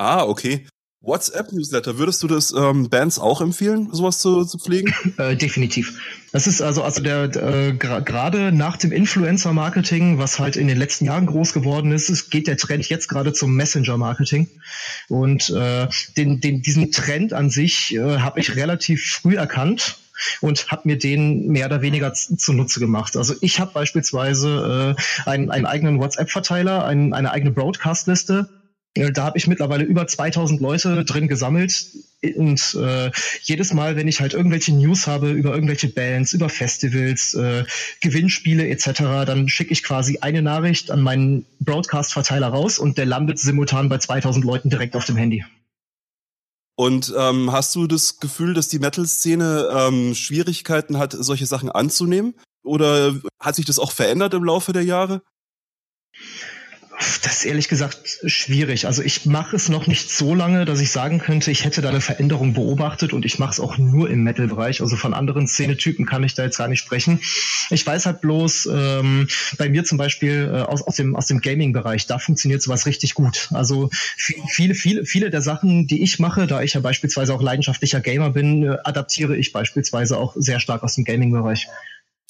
Ah, 0.01 0.25
okay. 0.25 0.67
WhatsApp-Newsletter, 1.03 1.99
würdest 1.99 2.23
du 2.23 2.27
das 2.27 2.53
ähm, 2.53 2.89
Bands 2.89 3.19
auch 3.19 3.43
empfehlen, 3.43 3.91
sowas 3.93 4.19
zu, 4.19 4.47
zu 4.47 4.59
pflegen? 4.59 4.95
Äh, 5.19 5.37
definitiv. 5.37 6.01
Das 6.33 6.47
ist 6.47 6.63
also, 6.63 6.83
also 6.83 7.03
der, 7.03 7.25
äh, 7.25 7.73
gerade 7.75 8.51
nach 8.51 8.79
dem 8.79 8.93
Influencer-Marketing, 8.93 10.17
was 10.17 10.39
halt 10.39 10.57
in 10.57 10.69
den 10.69 10.79
letzten 10.79 11.05
Jahren 11.05 11.27
groß 11.27 11.53
geworden 11.53 11.93
ist, 11.93 12.09
es 12.09 12.31
geht 12.31 12.47
der 12.47 12.57
Trend 12.57 12.89
jetzt 12.89 13.09
gerade 13.09 13.35
zum 13.35 13.55
Messenger-Marketing. 13.57 14.49
Und 15.09 15.51
äh, 15.51 15.87
den, 16.17 16.41
den, 16.41 16.63
diesen 16.63 16.93
Trend 16.93 17.35
an 17.35 17.51
sich 17.51 17.95
äh, 17.95 18.21
habe 18.21 18.41
ich 18.41 18.57
relativ 18.57 19.05
früh 19.21 19.37
erkannt 19.37 19.99
und 20.41 20.71
habe 20.71 20.83
mir 20.89 20.99
den 20.99 21.49
mehr 21.49 21.67
oder 21.67 21.83
weniger 21.83 22.15
zunutze 22.15 22.81
gemacht. 22.81 23.19
Also 23.19 23.35
ich 23.43 23.61
habe 23.61 23.73
beispielsweise 23.75 24.97
äh, 24.97 25.29
einen, 25.29 25.51
einen 25.51 25.67
eigenen 25.67 25.99
WhatsApp-Verteiler, 25.99 26.87
ein, 26.87 27.13
eine 27.13 27.33
eigene 27.33 27.51
Broadcast-Liste 27.51 28.49
da 28.95 29.25
habe 29.25 29.39
ich 29.39 29.47
mittlerweile 29.47 29.85
über 29.85 30.07
2000 30.07 30.61
Leute 30.61 31.05
drin 31.05 31.29
gesammelt 31.29 31.87
und 32.37 32.75
äh, 32.75 33.11
jedes 33.43 33.73
Mal, 33.73 33.97
wenn 33.97 34.09
ich 34.09 34.21
halt 34.21 34.35
irgendwelche 34.35 34.73
News 34.73 35.07
habe 35.07 35.31
über 35.31 35.55
irgendwelche 35.55 35.89
Bands, 35.89 36.33
über 36.33 36.49
Festivals, 36.49 37.35
äh, 37.35 37.65
Gewinnspiele 38.01 38.69
etc., 38.69 38.93
dann 39.27 39.49
schicke 39.49 39.73
ich 39.73 39.83
quasi 39.83 40.19
eine 40.21 40.43
Nachricht 40.43 40.91
an 40.91 41.03
meinen 41.03 41.47
Broadcast-Verteiler 41.61 42.49
raus 42.49 42.79
und 42.79 42.99
der 42.99 43.07
landet 43.07 43.39
simultan 43.39 43.89
bei 43.89 43.99
2000 43.99 44.45
Leuten 44.45 44.71
direkt 44.71 44.97
auf 44.97 45.05
dem 45.05 45.17
Handy. 45.17 45.45
Und 46.77 47.15
ähm, 47.17 47.53
hast 47.53 47.75
du 47.75 47.87
das 47.87 48.21
Gefühl, 48.21 48.55
dass 48.55 48.69
die 48.69 48.79
Metal-Szene 48.79 49.69
ähm, 49.73 50.15
Schwierigkeiten 50.15 50.99
hat, 50.99 51.13
solche 51.13 51.47
Sachen 51.47 51.71
anzunehmen? 51.71 52.35
Oder 52.63 53.21
hat 53.39 53.55
sich 53.55 53.67
das 53.67 53.79
auch 53.79 53.93
verändert 53.93 54.35
im 54.35 54.45
Laufe 54.45 54.73
der 54.73 54.85
Jahre? 54.85 55.23
Das 57.23 57.39
ist 57.39 57.45
ehrlich 57.47 57.69
gesagt 57.69 58.19
schwierig. 58.27 58.87
Also 58.87 59.03
ich 59.03 59.25
mache 59.25 59.57
es 59.57 59.71
noch 59.71 59.87
nicht 59.87 60.11
so 60.11 60.35
lange, 60.35 60.67
dass 60.67 60.81
ich 60.81 60.91
sagen 60.91 61.19
könnte, 61.19 61.51
ich 61.51 61.65
hätte 61.65 61.81
da 61.81 61.89
eine 61.89 62.03
Veränderung 62.03 62.53
beobachtet 62.53 63.15
und 63.15 63.25
ich 63.25 63.39
mache 63.39 63.53
es 63.53 63.61
auch 63.61 63.79
nur 63.79 64.11
im 64.11 64.23
Metal-Bereich. 64.23 64.83
Also 64.83 64.97
von 64.97 65.15
anderen 65.15 65.49
Szenetypen 65.49 66.05
kann 66.05 66.25
ich 66.25 66.35
da 66.35 66.45
jetzt 66.45 66.59
gar 66.59 66.69
nicht 66.69 66.81
sprechen. 66.81 67.21
Ich 67.71 67.87
weiß 67.87 68.05
halt 68.05 68.21
bloß, 68.21 68.69
ähm, 68.71 69.29
bei 69.57 69.71
mir 69.71 69.85
zum 69.85 69.97
Beispiel 69.97 70.51
äh, 70.53 70.61
aus, 70.61 70.83
aus 70.83 70.97
dem, 70.97 71.17
aus 71.17 71.27
dem 71.27 71.41
Gaming-Bereich, 71.41 72.07
da 72.07 72.19
funktioniert 72.19 72.61
sowas 72.61 72.85
richtig 72.85 73.15
gut. 73.15 73.49
Also 73.53 73.89
viele, 74.51 74.75
viele, 74.75 75.07
viele 75.07 75.31
der 75.31 75.41
Sachen, 75.41 75.87
die 75.87 76.03
ich 76.03 76.19
mache, 76.19 76.47
da 76.47 76.61
ich 76.61 76.75
ja 76.75 76.81
beispielsweise 76.81 77.33
auch 77.33 77.41
leidenschaftlicher 77.41 78.01
Gamer 78.01 78.29
bin, 78.29 78.63
äh, 78.65 78.77
adaptiere 78.85 79.39
ich 79.39 79.53
beispielsweise 79.53 80.19
auch 80.19 80.35
sehr 80.37 80.61
stark 80.61 80.83
aus 80.83 80.97
dem 80.97 81.05
Gaming-Bereich 81.05 81.67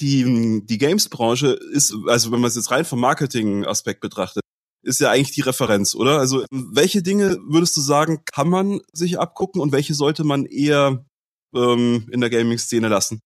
die, 0.00 0.62
die 0.65 0.79
Games-Branche 0.79 1.59
ist, 1.73 1.95
also 2.07 2.33
wenn 2.33 2.41
man 2.41 2.49
es 2.49 2.57
jetzt 2.57 2.71
rein 2.71 2.87
vom 2.87 3.00
Marketing-Aspekt 3.00 4.00
betrachtet, 4.00 4.43
ist 4.82 5.00
ja 5.00 5.10
eigentlich 5.10 5.32
die 5.32 5.42
Referenz, 5.42 5.94
oder? 5.94 6.18
Also 6.18 6.44
welche 6.50 7.02
Dinge 7.02 7.38
würdest 7.49 7.76
du 7.76 7.80
sagen, 7.80 8.20
kann 8.25 8.49
man 8.49 8.80
sich 8.92 9.18
abgucken 9.18 9.60
und 9.60 9.72
welche 9.72 9.94
sollte 9.94 10.25
man 10.25 10.46
eher 10.46 11.04
ähm, 11.54 12.08
in 12.10 12.20
der 12.20 12.30
Gaming-Szene 12.30 12.88
lassen? 12.88 13.20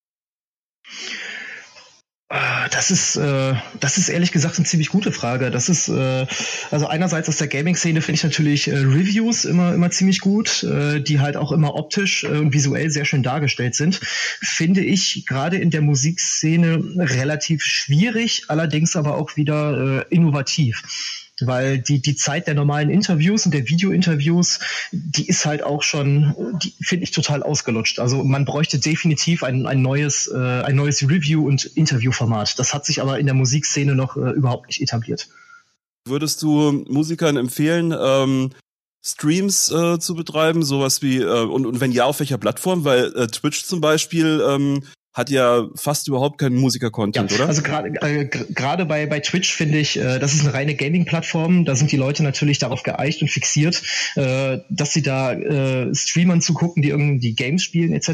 Ah, 2.30 2.68
das 2.70 2.90
ist, 2.90 3.16
äh, 3.16 3.54
das 3.78 3.96
ist 3.96 4.08
ehrlich 4.08 4.32
gesagt 4.32 4.56
eine 4.56 4.66
ziemlich 4.66 4.88
gute 4.88 5.12
Frage. 5.12 5.52
Das 5.52 5.68
ist, 5.68 5.88
äh, 5.88 6.26
also 6.70 6.86
einerseits 6.86 7.28
aus 7.28 7.36
der 7.36 7.46
Gaming-Szene 7.46 8.00
finde 8.00 8.16
ich 8.16 8.24
natürlich 8.24 8.66
äh, 8.66 8.76
Reviews 8.76 9.44
immer, 9.44 9.72
immer 9.72 9.90
ziemlich 9.90 10.20
gut, 10.20 10.64
äh, 10.64 11.00
die 11.00 11.20
halt 11.20 11.36
auch 11.36 11.52
immer 11.52 11.74
optisch 11.76 12.24
äh, 12.24 12.38
und 12.38 12.52
visuell 12.52 12.90
sehr 12.90 13.04
schön 13.04 13.22
dargestellt 13.22 13.76
sind. 13.76 14.00
Finde 14.02 14.80
ich 14.80 15.26
gerade 15.28 15.58
in 15.58 15.70
der 15.70 15.82
Musikszene 15.82 16.82
relativ 16.96 17.62
schwierig, 17.62 18.44
allerdings 18.48 18.96
aber 18.96 19.16
auch 19.16 19.36
wieder 19.36 20.00
äh, 20.00 20.14
innovativ 20.14 20.82
weil 21.40 21.78
die, 21.78 22.00
die 22.00 22.16
Zeit 22.16 22.46
der 22.46 22.54
normalen 22.54 22.90
Interviews 22.90 23.46
und 23.46 23.52
der 23.52 23.68
Video-Interviews, 23.68 24.60
die 24.92 25.26
ist 25.26 25.44
halt 25.46 25.62
auch 25.62 25.82
schon, 25.82 26.34
die 26.62 26.74
finde 26.80 27.04
ich 27.04 27.10
total 27.10 27.42
ausgelutscht. 27.42 27.98
Also 27.98 28.22
man 28.22 28.44
bräuchte 28.44 28.78
definitiv 28.78 29.42
ein, 29.42 29.66
ein 29.66 29.82
neues, 29.82 30.28
äh, 30.28 30.38
ein 30.38 30.76
neues 30.76 31.02
Review- 31.02 31.46
und 31.46 31.64
Interviewformat. 31.64 32.58
Das 32.58 32.72
hat 32.74 32.86
sich 32.86 33.02
aber 33.02 33.18
in 33.18 33.26
der 33.26 33.34
Musikszene 33.34 33.94
noch 33.94 34.16
äh, 34.16 34.30
überhaupt 34.30 34.68
nicht 34.68 34.80
etabliert. 34.80 35.28
Würdest 36.06 36.42
du 36.42 36.84
Musikern 36.88 37.36
empfehlen, 37.36 37.94
ähm, 37.98 38.50
Streams 39.02 39.70
äh, 39.70 39.98
zu 39.98 40.14
betreiben, 40.14 40.62
sowas 40.62 41.02
wie 41.02 41.18
äh, 41.18 41.44
und, 41.44 41.66
und 41.66 41.80
wenn 41.80 41.92
ja, 41.92 42.04
auf 42.04 42.20
welcher 42.20 42.38
Plattform? 42.38 42.84
Weil 42.84 43.14
äh, 43.16 43.26
Twitch 43.26 43.64
zum 43.64 43.80
Beispiel 43.80 44.42
ähm, 44.48 44.82
hat 45.14 45.30
ja 45.30 45.68
fast 45.76 46.08
überhaupt 46.08 46.38
keinen 46.38 46.56
Musiker-Content, 46.56 47.30
ja, 47.30 47.36
oder? 47.36 47.46
Also 47.46 47.62
gerade 47.62 47.88
äh, 48.02 48.24
gerade 48.26 48.84
bei 48.84 49.06
bei 49.06 49.20
Twitch 49.20 49.54
finde 49.54 49.78
ich, 49.78 49.96
äh, 49.96 50.18
das 50.18 50.34
ist 50.34 50.40
eine 50.40 50.52
reine 50.54 50.74
Gaming-Plattform. 50.74 51.64
Da 51.64 51.76
sind 51.76 51.92
die 51.92 51.96
Leute 51.96 52.24
natürlich 52.24 52.58
darauf 52.58 52.82
geeicht 52.82 53.22
und 53.22 53.28
fixiert, 53.28 53.80
äh, 54.16 54.58
dass 54.68 54.92
sie 54.92 55.02
da 55.02 55.32
äh, 55.32 55.94
Streamern 55.94 56.40
zugucken, 56.40 56.82
die 56.82 56.88
irgendwie 56.88 57.32
Games 57.32 57.62
spielen 57.62 57.92
etc. 57.92 58.08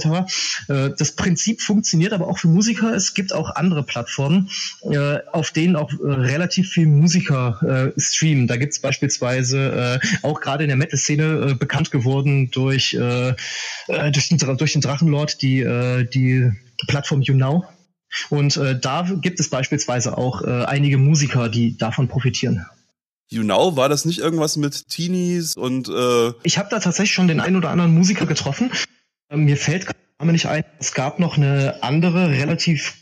Äh, 0.69 0.90
das 0.99 1.12
Prinzip 1.12 1.62
funktioniert 1.62 2.12
aber 2.12 2.28
auch 2.28 2.38
für 2.38 2.49
Musiker. 2.49 2.95
Es 2.95 3.14
gibt 3.14 3.33
auch 3.33 3.54
andere 3.57 3.83
Plattformen, 3.83 4.50
äh, 4.83 5.21
auf 5.33 5.52
denen 5.52 5.76
auch 5.76 5.90
äh, 5.92 6.04
relativ 6.04 6.69
viel 6.69 6.87
Musiker 6.87 7.92
äh, 7.97 8.00
streamen. 8.00 8.47
Da 8.47 8.59
gibt's 8.59 8.78
beispielsweise 8.78 10.00
äh, 10.02 10.26
auch 10.26 10.42
gerade 10.42 10.64
in 10.64 10.69
der 10.69 10.76
Metal-Szene 10.76 11.52
äh, 11.52 11.54
bekannt 11.54 11.90
geworden 11.90 12.50
durch 12.50 12.92
äh, 12.92 13.30
äh 13.30 14.11
durch 14.11 14.28
den, 14.28 14.38
durch 14.38 14.73
den 14.73 14.83
Drachenlord 14.83 15.40
die 15.40 15.61
äh, 15.61 16.04
die 16.04 16.50
Plattform 16.87 17.23
YouNow. 17.23 17.65
Und 18.29 18.57
äh, 18.57 18.79
da 18.79 19.09
gibt 19.21 19.39
es 19.41 19.51
beispielsweise 19.51 20.19
auch 20.19 20.43
äh, 20.43 20.65
einige 20.65 20.99
Musiker, 20.99 21.49
die 21.49 21.77
davon 21.77 22.09
profitieren. 22.09 22.67
YouNow, 23.31 23.77
war 23.77 23.89
das 23.89 24.05
nicht 24.05 24.19
irgendwas 24.19 24.57
mit 24.57 24.89
Teenies 24.89 25.57
und 25.57 25.89
äh 25.89 26.33
Ich 26.43 26.59
habe 26.59 26.69
da 26.71 26.81
tatsächlich 26.81 27.15
schon 27.15 27.29
den 27.29 27.41
einen 27.41 27.57
oder 27.57 27.71
anderen 27.71 27.95
Musiker 27.95 28.27
getroffen. 28.27 28.73
Äh, 29.29 29.37
mir 29.37 29.57
fällt 29.57 29.87
gerade 29.87 30.33
nicht 30.33 30.47
ein, 30.47 30.65
es 30.79 30.93
gab 30.93 31.19
noch 31.19 31.37
eine 31.37 31.83
andere, 31.83 32.31
relativ 32.31 32.95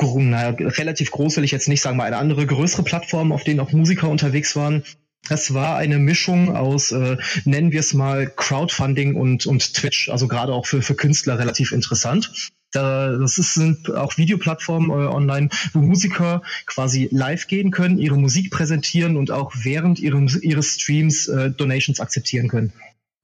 naja, 0.00 0.56
relativ 0.58 1.12
groß 1.12 1.36
will 1.36 1.44
ich 1.44 1.52
jetzt 1.52 1.68
nicht 1.68 1.80
sagen, 1.80 1.96
mal 1.96 2.04
eine 2.04 2.16
andere 2.16 2.44
größere 2.44 2.82
Plattform, 2.82 3.30
auf 3.30 3.44
denen 3.44 3.60
auch 3.60 3.70
Musiker 3.70 4.08
unterwegs 4.08 4.56
waren. 4.56 4.82
Das 5.28 5.54
war 5.54 5.76
eine 5.76 5.98
Mischung 5.98 6.56
aus, 6.56 6.90
äh, 6.90 7.16
nennen 7.44 7.70
wir 7.70 7.80
es 7.80 7.94
mal, 7.94 8.26
Crowdfunding 8.26 9.14
und, 9.14 9.46
und 9.46 9.74
Twitch, 9.74 10.08
also 10.08 10.26
gerade 10.26 10.52
auch 10.52 10.66
für, 10.66 10.82
für 10.82 10.96
Künstler 10.96 11.38
relativ 11.38 11.70
interessant. 11.70 12.50
Da, 12.72 13.16
das 13.16 13.38
ist, 13.38 13.54
sind 13.54 13.94
auch 13.94 14.16
Videoplattformen 14.16 14.90
äh, 14.90 15.06
online, 15.06 15.50
wo 15.72 15.80
Musiker 15.80 16.42
quasi 16.66 17.08
live 17.12 17.46
gehen 17.46 17.70
können, 17.70 17.98
ihre 17.98 18.16
Musik 18.16 18.50
präsentieren 18.50 19.16
und 19.16 19.30
auch 19.30 19.52
während 19.62 20.00
ihrem, 20.00 20.28
ihres 20.40 20.80
Streams 20.80 21.28
äh, 21.28 21.50
Donations 21.50 22.00
akzeptieren 22.00 22.48
können. 22.48 22.72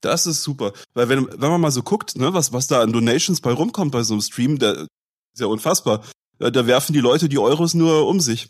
Das 0.00 0.26
ist 0.26 0.42
super. 0.42 0.72
Weil 0.94 1.08
wenn, 1.08 1.26
wenn 1.26 1.50
man 1.50 1.60
mal 1.60 1.70
so 1.70 1.82
guckt, 1.82 2.16
ne, 2.16 2.32
was, 2.32 2.52
was 2.52 2.66
da 2.66 2.82
an 2.82 2.92
Donations 2.92 3.40
bei 3.40 3.52
rumkommt 3.52 3.92
bei 3.92 4.02
so 4.02 4.14
einem 4.14 4.20
Stream, 4.20 4.58
der 4.58 4.82
ist 4.82 5.40
ja 5.40 5.46
unfassbar. 5.46 6.04
Da, 6.38 6.50
da 6.50 6.66
werfen 6.66 6.92
die 6.92 7.00
Leute 7.00 7.28
die 7.28 7.38
Euros 7.38 7.74
nur 7.74 8.06
um 8.06 8.20
sich. 8.20 8.48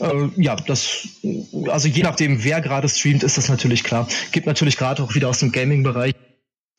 Äh, 0.00 0.28
ja, 0.36 0.56
das, 0.56 1.08
also 1.66 1.88
je 1.88 2.02
nachdem, 2.02 2.42
wer 2.44 2.60
gerade 2.60 2.88
streamt, 2.88 3.22
ist 3.22 3.36
das 3.36 3.48
natürlich 3.48 3.84
klar. 3.84 4.08
Gibt 4.32 4.46
natürlich 4.46 4.76
gerade 4.76 5.02
auch 5.02 5.14
wieder 5.14 5.28
aus 5.28 5.40
dem 5.40 5.52
Gaming-Bereich 5.52 6.14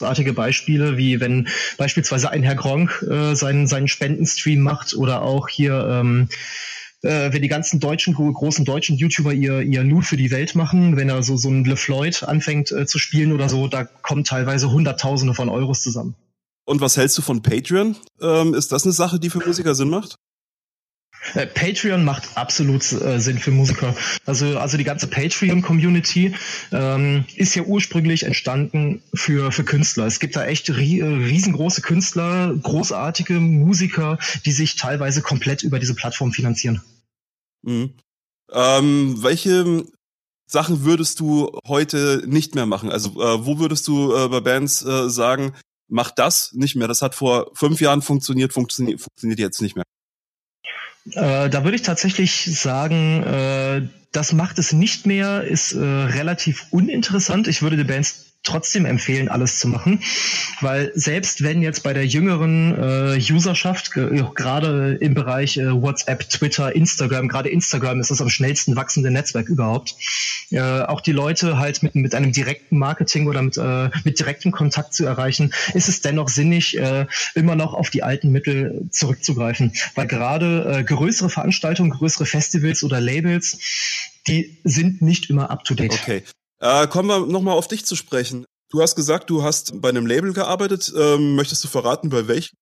artige 0.01 0.34
Beispiele, 0.34 0.98
wie 0.98 1.20
wenn 1.20 1.48
beispielsweise 1.77 2.29
ein 2.29 2.44
Herr 2.44 2.56
Gronk 2.56 3.06
äh, 3.10 3.36
seinen, 3.36 3.68
seinen 3.68 3.88
Spendenstream 3.88 4.62
macht 4.62 4.96
oder 4.96 5.22
auch 5.22 5.48
hier 5.48 5.88
ähm, 5.89 6.29
äh, 7.01 7.32
wenn 7.32 7.41
die 7.41 7.48
ganzen 7.48 7.79
deutschen, 7.79 8.13
großen 8.13 8.65
deutschen 8.65 8.98
YouTuber 8.98 9.34
ihr, 9.34 9.62
ihr 9.62 9.84
Loot 9.84 10.06
für 10.06 10.18
die 10.18 10.32
Welt 10.32 10.56
machen, 10.56 10.98
wenn 10.98 11.10
er 11.10 11.24
so, 11.24 11.38
so 11.38 11.50
ein 11.50 11.63
LeFloid 11.63 12.24
anfängt 12.24 12.72
äh, 12.72 12.86
zu 12.86 13.00
spielen 13.00 13.32
oder 13.32 13.48
so, 13.50 13.68
da 13.68 13.86
kommen 13.86 14.24
teilweise 14.24 14.72
Hunderttausende 14.72 15.34
von 15.34 15.50
Euros 15.50 15.82
zusammen. 15.82 16.15
Und 16.65 16.82
was 16.82 16.98
hältst 16.98 17.18
du 17.18 17.22
von 17.22 17.41
Patreon? 17.41 17.96
Ähm, 18.22 18.53
ist 18.53 18.72
das 18.72 18.84
eine 18.84 18.94
Sache, 18.94 19.20
die 19.20 19.29
für 19.29 19.39
Musiker 19.39 19.75
Sinn 19.75 19.89
macht? 19.89 20.18
Äh, 21.34 21.48
Patreon 21.48 22.04
macht 22.04 22.38
absolut 22.38 22.92
äh, 22.92 23.20
Sinn 23.20 23.40
für 23.40 23.52
Musiker. 23.52 23.96
Also, 24.26 24.58
also 24.58 24.78
die 24.78 24.84
ganze 24.84 25.08
Patreon-Community 25.08 26.34
ähm, 26.72 27.26
ist 27.36 27.56
ja 27.56 27.64
ursprünglich 27.64 28.24
entstanden 28.24 29.02
für, 29.14 29.52
für 29.52 29.64
Künstler. 29.64 30.06
Es 30.06 30.20
gibt 30.20 30.36
da 30.36 30.46
echt 30.46 30.70
äh, 30.70 30.74
riesengroße 30.74 31.82
Künstler, 31.82 32.56
großartige 32.56 33.34
Musiker, 33.34 34.18
die 34.46 34.52
sich 34.52 34.76
teilweise 34.76 35.22
komplett 35.22 35.64
über 35.64 35.80
diese 35.80 35.96
Plattform 35.96 36.32
finanzieren. 36.32 36.82
Mhm. 37.64 37.94
Ähm, 38.52 39.22
welche 39.22 39.86
Sachen 40.48 40.84
würdest 40.84 41.20
du 41.20 41.52
heute 41.68 42.24
nicht 42.26 42.56
mehr 42.56 42.66
machen? 42.66 42.92
Also 42.92 43.10
äh, 43.22 43.46
wo 43.46 43.60
würdest 43.60 43.88
du 43.88 44.16
äh, 44.16 44.28
bei 44.30 44.40
Bands 44.40 44.84
äh, 44.84 45.10
sagen, 45.10 45.54
mach 45.88 46.12
das 46.12 46.54
nicht 46.54 46.76
mehr? 46.76 46.88
Das 46.88 47.02
hat 47.02 47.14
vor 47.14 47.52
fünf 47.54 47.82
Jahren 47.82 48.02
funktioniert, 48.02 48.54
funktioniert, 48.54 49.00
funktioniert 49.00 49.40
jetzt 49.40 49.62
nicht 49.62 49.76
mehr. 49.76 49.86
Äh, 51.06 51.50
da 51.50 51.63
würde 51.63 51.75
ich 51.75 51.82
tatsächlich 51.82 52.46
sagen, 52.60 53.24
äh, 53.24 53.82
das 54.12 54.34
macht 54.34 54.60
es 54.60 54.74
nicht 54.74 55.06
mehr, 55.06 55.44
ist 55.44 55.74
äh, 55.74 55.79
relativ 55.79 56.65
uninteressant. 56.72 57.48
Ich 57.48 57.62
würde 57.62 57.77
die 57.77 57.84
Bands 57.84 58.29
trotzdem 58.43 58.86
empfehlen, 58.86 59.27
alles 59.27 59.60
zu 59.60 59.67
machen, 59.67 60.01
weil 60.62 60.91
selbst 60.96 61.43
wenn 61.43 61.62
jetzt 61.62 61.84
bei 61.84 61.93
der 61.93 62.05
jüngeren 62.05 62.74
äh, 62.75 63.34
Userschaft, 63.34 63.91
gerade 63.91 64.98
im 65.01 65.13
Bereich 65.13 65.58
äh, 65.58 65.72
WhatsApp, 65.72 66.29
Twitter, 66.29 66.75
Instagram, 66.75 67.27
gerade 67.27 67.50
Instagram 67.50 68.00
ist 68.00 68.12
das 68.12 68.22
am 68.22 68.29
schnellsten 68.29 68.75
wachsende 68.75 69.12
Netzwerk 69.12 69.50
überhaupt, 69.50 69.96
äh, 70.51 70.60
auch 70.60 71.01
die 71.01 71.12
Leute 71.12 71.60
halt 71.60 71.84
mit, 71.84 71.96
mit 71.96 72.15
einem 72.15 72.31
direkten 72.31 72.77
Marketing 72.77 73.27
oder 73.27 73.41
mit, 73.41 73.58
äh, 73.58 73.89
mit 74.03 74.19
direktem 74.19 74.51
Kontakt 74.51 74.93
zu 74.93 75.05
erreichen, 75.05 75.53
ist 75.74 75.89
es 75.89 76.01
dennoch 76.01 76.29
sinnig, 76.29 76.77
äh, 76.77 77.08
immer 77.36 77.55
noch 77.55 77.74
auf 77.74 77.89
die 77.89 78.03
alten 78.03 78.31
Mittel 78.31 78.88
zurückzugreifen, 78.89 79.74
weil 79.96 80.08
gerade 80.08 80.77
äh, 80.79 80.84
größere 80.84 81.29
Veranstaltungen, 81.29 81.91
größere 81.91 82.25
Festivals 82.25 82.84
oder 82.84 83.01
Labels, 83.01 83.60
die 84.27 84.58
sind 84.63 85.01
nicht 85.01 85.29
immer 85.29 85.50
up 85.50 85.63
to 85.65 85.75
date. 85.75 85.93
Okay. 85.93 86.24
Äh, 86.60 86.88
kommen 86.88 87.08
wir 87.10 87.25
nochmal 87.25 87.58
auf 87.58 87.68
dich 87.68 87.86
zu 87.86 87.96
sprechen. 87.96 88.46
Du 88.70 88.82
hast 88.82 88.96
gesagt, 88.96 89.30
du 89.30 89.44
hast 89.44 89.82
bei 89.82 89.89
einem 89.89 90.06
Label 90.06 90.34
gearbeitet. 90.34 90.94
Ähm, 90.96 91.36
möchtest 91.36 91.63
du 91.63 91.68
verraten, 91.68 92.10
bei 92.10 92.28
welchem? 92.28 92.56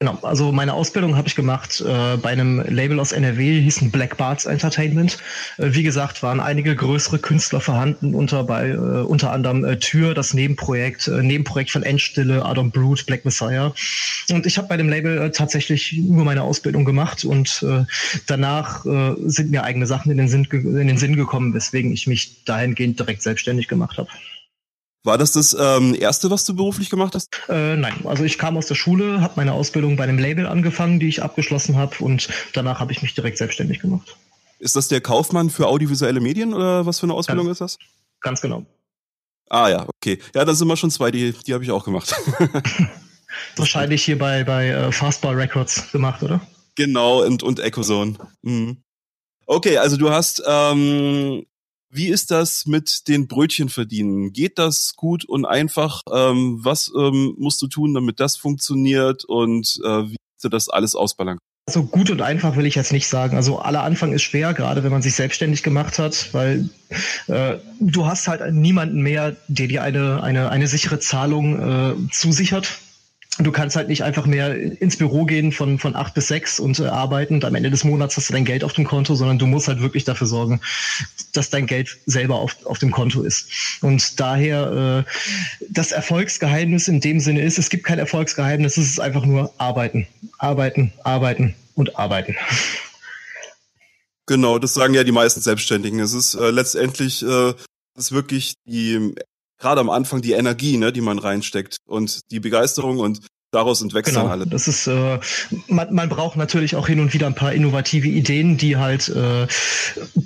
Genau, 0.00 0.18
also 0.22 0.50
meine 0.50 0.74
Ausbildung 0.74 1.16
habe 1.16 1.28
ich 1.28 1.36
gemacht 1.36 1.80
äh, 1.80 2.16
bei 2.16 2.30
einem 2.30 2.60
Label 2.68 2.98
aus 2.98 3.12
NRW, 3.12 3.60
hießen 3.60 3.92
Black 3.92 4.16
Barts 4.16 4.44
Entertainment. 4.44 5.18
Äh, 5.56 5.68
wie 5.72 5.84
gesagt, 5.84 6.20
waren 6.22 6.40
einige 6.40 6.74
größere 6.74 7.20
Künstler 7.20 7.60
vorhanden, 7.60 8.12
unter 8.14 8.42
bei 8.42 8.70
äh, 8.70 8.76
unter 8.76 9.30
anderem 9.30 9.64
äh, 9.64 9.78
Tür, 9.78 10.12
das 10.12 10.34
Nebenprojekt, 10.34 11.06
äh, 11.06 11.22
Nebenprojekt 11.22 11.70
von 11.70 11.84
Endstille, 11.84 12.44
Adam 12.44 12.72
Brute, 12.72 13.04
Black 13.04 13.24
Messiah. 13.24 13.72
Und 14.30 14.46
ich 14.46 14.58
habe 14.58 14.66
bei 14.66 14.76
dem 14.76 14.88
Label 14.88 15.16
äh, 15.16 15.30
tatsächlich 15.30 15.92
nur 15.96 16.24
meine 16.24 16.42
Ausbildung 16.42 16.84
gemacht 16.84 17.24
und 17.24 17.62
äh, 17.62 17.84
danach 18.26 18.84
äh, 18.84 19.14
sind 19.26 19.52
mir 19.52 19.62
eigene 19.62 19.86
Sachen 19.86 20.10
in 20.10 20.18
den 20.18 20.28
Sinn 20.28 20.44
in 20.50 20.88
den 20.88 20.98
Sinn 20.98 21.14
gekommen, 21.14 21.54
weswegen 21.54 21.92
ich 21.92 22.08
mich 22.08 22.44
dahingehend 22.44 22.98
direkt 22.98 23.22
selbstständig 23.22 23.68
gemacht 23.68 23.96
habe. 23.96 24.08
War 25.04 25.18
das 25.18 25.32
das 25.32 25.54
ähm, 25.58 25.94
erste, 25.94 26.30
was 26.30 26.44
du 26.44 26.56
beruflich 26.56 26.88
gemacht 26.88 27.14
hast? 27.14 27.28
Äh, 27.50 27.76
nein, 27.76 27.94
also 28.04 28.24
ich 28.24 28.38
kam 28.38 28.56
aus 28.56 28.66
der 28.66 28.74
Schule, 28.74 29.20
habe 29.20 29.34
meine 29.36 29.52
Ausbildung 29.52 29.96
bei 29.96 30.04
einem 30.04 30.18
Label 30.18 30.46
angefangen, 30.46 30.98
die 30.98 31.08
ich 31.08 31.22
abgeschlossen 31.22 31.76
habe 31.76 32.02
und 32.02 32.30
danach 32.54 32.80
habe 32.80 32.90
ich 32.90 33.02
mich 33.02 33.14
direkt 33.14 33.36
selbstständig 33.36 33.80
gemacht. 33.80 34.16
Ist 34.58 34.76
das 34.76 34.88
der 34.88 35.02
Kaufmann 35.02 35.50
für 35.50 35.66
audiovisuelle 35.68 36.20
Medien 36.20 36.54
oder 36.54 36.86
was 36.86 37.00
für 37.00 37.04
eine 37.04 37.12
Ausbildung 37.12 37.46
ganz, 37.46 37.60
ist 37.60 37.78
das? 37.78 37.78
Ganz 38.22 38.40
genau. 38.40 38.64
Ah 39.50 39.68
ja, 39.68 39.86
okay. 39.96 40.18
Ja, 40.34 40.46
da 40.46 40.54
sind 40.54 40.68
wir 40.68 40.76
schon 40.78 40.90
zwei, 40.90 41.10
die, 41.10 41.34
die 41.46 41.52
habe 41.52 41.62
ich 41.62 41.70
auch 41.70 41.84
gemacht. 41.84 42.14
Wahrscheinlich 43.56 44.02
hier 44.04 44.18
bei, 44.18 44.42
bei 44.42 44.88
uh, 44.88 44.90
Fastball 44.90 45.34
Records 45.34 45.92
gemacht, 45.92 46.22
oder? 46.22 46.40
Genau, 46.76 47.22
und, 47.24 47.42
und 47.42 47.60
Echozone. 47.60 48.16
Mhm. 48.40 48.78
Okay, 49.46 49.76
also 49.76 49.98
du 49.98 50.10
hast 50.10 50.42
ähm, 50.46 51.44
wie 51.94 52.08
ist 52.08 52.30
das 52.30 52.66
mit 52.66 53.06
den 53.08 53.28
Brötchen 53.28 53.68
verdienen? 53.68 54.32
Geht 54.32 54.58
das 54.58 54.94
gut 54.96 55.24
und 55.24 55.44
einfach? 55.44 56.00
Ähm, 56.12 56.58
was 56.60 56.90
ähm, 56.98 57.34
musst 57.38 57.62
du 57.62 57.68
tun, 57.68 57.94
damit 57.94 58.18
das 58.18 58.36
funktioniert? 58.36 59.24
Und 59.24 59.80
äh, 59.84 60.10
wie 60.10 60.16
du 60.42 60.48
das 60.48 60.68
alles 60.68 60.96
ausbalancieren? 60.96 61.38
Also 61.66 61.84
gut 61.84 62.10
und 62.10 62.20
einfach 62.20 62.56
will 62.56 62.66
ich 62.66 62.74
jetzt 62.74 62.92
nicht 62.92 63.08
sagen. 63.08 63.36
Also 63.36 63.58
aller 63.58 63.84
Anfang 63.84 64.12
ist 64.12 64.22
schwer, 64.22 64.52
gerade 64.52 64.84
wenn 64.84 64.92
man 64.92 65.00
sich 65.00 65.14
selbstständig 65.14 65.62
gemacht 65.62 65.98
hat, 65.98 66.28
weil 66.32 66.68
äh, 67.28 67.56
du 67.80 68.06
hast 68.06 68.28
halt 68.28 68.52
niemanden 68.52 69.00
mehr, 69.00 69.36
der 69.48 69.68
dir 69.68 69.82
eine, 69.82 70.22
eine, 70.22 70.50
eine 70.50 70.66
sichere 70.66 70.98
Zahlung 70.98 71.58
äh, 71.58 72.10
zusichert 72.10 72.80
du 73.38 73.50
kannst 73.50 73.74
halt 73.74 73.88
nicht 73.88 74.04
einfach 74.04 74.26
mehr 74.26 74.54
ins 74.54 74.96
Büro 74.96 75.24
gehen 75.24 75.50
von, 75.50 75.78
von 75.78 75.96
acht 75.96 76.14
bis 76.14 76.28
sechs 76.28 76.60
und 76.60 76.78
äh, 76.78 76.86
arbeiten 76.86 77.34
und 77.34 77.44
am 77.44 77.54
Ende 77.54 77.70
des 77.70 77.84
Monats 77.84 78.16
hast 78.16 78.28
du 78.28 78.32
dein 78.32 78.44
Geld 78.44 78.62
auf 78.62 78.72
dem 78.72 78.84
Konto, 78.84 79.14
sondern 79.14 79.38
du 79.38 79.46
musst 79.46 79.66
halt 79.66 79.80
wirklich 79.80 80.04
dafür 80.04 80.26
sorgen, 80.26 80.60
dass 81.32 81.50
dein 81.50 81.66
Geld 81.66 81.98
selber 82.06 82.36
auf, 82.36 82.56
auf 82.64 82.78
dem 82.78 82.90
Konto 82.90 83.22
ist. 83.22 83.48
Und 83.80 84.20
daher 84.20 85.04
äh, 85.06 85.10
das 85.68 85.92
Erfolgsgeheimnis 85.92 86.86
in 86.88 87.00
dem 87.00 87.18
Sinne 87.18 87.42
ist, 87.42 87.58
es 87.58 87.70
gibt 87.70 87.84
kein 87.84 87.98
Erfolgsgeheimnis, 87.98 88.76
es 88.76 88.90
ist 88.90 89.00
einfach 89.00 89.24
nur 89.24 89.52
arbeiten, 89.58 90.06
arbeiten, 90.38 90.92
arbeiten 91.02 91.54
und 91.74 91.98
arbeiten. 91.98 92.36
Genau, 94.26 94.58
das 94.58 94.74
sagen 94.74 94.94
ja 94.94 95.04
die 95.04 95.12
meisten 95.12 95.40
Selbstständigen. 95.40 96.00
Es 96.00 96.14
ist 96.14 96.34
äh, 96.34 96.50
letztendlich 96.50 97.22
äh, 97.22 97.52
ist 97.96 98.12
wirklich 98.12 98.54
die 98.64 99.14
gerade 99.64 99.80
am 99.80 99.88
Anfang 99.88 100.20
die 100.20 100.32
Energie, 100.32 100.76
ne, 100.76 100.92
die 100.92 101.00
man 101.00 101.18
reinsteckt 101.18 101.78
und 101.86 102.30
die 102.30 102.38
Begeisterung 102.38 102.98
und 102.98 103.20
daraus 103.50 103.80
entwächst 103.80 104.12
genau, 104.12 104.24
dann 104.24 104.32
alle. 104.32 104.46
Das 104.46 104.68
ist, 104.68 104.86
äh, 104.86 105.18
man, 105.68 105.94
man 105.94 106.10
braucht 106.10 106.36
natürlich 106.36 106.76
auch 106.76 106.86
hin 106.86 107.00
und 107.00 107.14
wieder 107.14 107.26
ein 107.26 107.34
paar 107.34 107.54
innovative 107.54 108.08
Ideen, 108.08 108.58
die 108.58 108.76
halt 108.76 109.08
äh, 109.08 109.46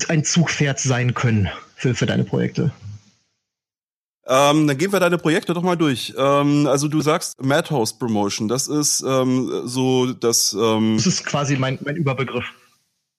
ein 0.08 0.24
Zugpferd 0.24 0.80
sein 0.80 1.14
können 1.14 1.48
für, 1.76 1.94
für 1.94 2.06
deine 2.06 2.24
Projekte. 2.24 2.72
Ähm, 4.26 4.66
dann 4.66 4.76
gehen 4.76 4.92
wir 4.92 4.98
deine 4.98 5.18
Projekte 5.18 5.54
doch 5.54 5.62
mal 5.62 5.76
durch. 5.76 6.12
Ähm, 6.18 6.66
also 6.66 6.88
du 6.88 7.00
sagst 7.00 7.40
Madhouse 7.40 7.96
Promotion, 7.96 8.48
das 8.48 8.66
ist 8.66 9.02
ähm, 9.06 9.62
so 9.64 10.12
das. 10.12 10.52
Ähm, 10.58 10.96
das 10.96 11.06
ist 11.06 11.24
quasi 11.24 11.56
mein, 11.56 11.78
mein 11.84 11.94
Überbegriff. 11.94 12.44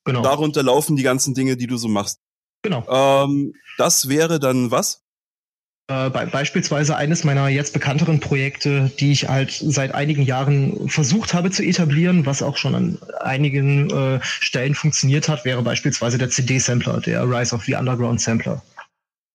Genau. 0.03 0.21
Darunter 0.21 0.63
laufen 0.63 0.97
die 0.97 1.03
ganzen 1.03 1.33
Dinge, 1.33 1.55
die 1.55 1.67
du 1.67 1.77
so 1.77 1.87
machst. 1.87 2.19
Genau. 2.61 2.85
Ähm, 2.89 3.53
das 3.77 4.09
wäre 4.09 4.39
dann 4.39 4.69
was? 4.69 5.01
Äh, 5.89 6.11
beispielsweise 6.11 6.95
eines 6.95 7.23
meiner 7.23 7.47
jetzt 7.47 7.73
bekannteren 7.73 8.19
Projekte, 8.19 8.91
die 8.99 9.11
ich 9.11 9.27
halt 9.27 9.51
seit 9.51 9.95
einigen 9.95 10.21
Jahren 10.21 10.87
versucht 10.87 11.33
habe 11.33 11.49
zu 11.49 11.63
etablieren, 11.63 12.27
was 12.27 12.43
auch 12.43 12.57
schon 12.57 12.75
an 12.75 12.97
einigen 13.21 13.89
äh, 13.89 14.19
Stellen 14.21 14.75
funktioniert 14.75 15.27
hat, 15.27 15.45
wäre 15.45 15.63
beispielsweise 15.63 16.19
der 16.19 16.29
CD-Sampler, 16.29 17.01
der 17.01 17.27
Rise 17.27 17.55
of 17.55 17.63
the 17.63 17.73
Underground 17.73 18.21
Sampler. 18.21 18.61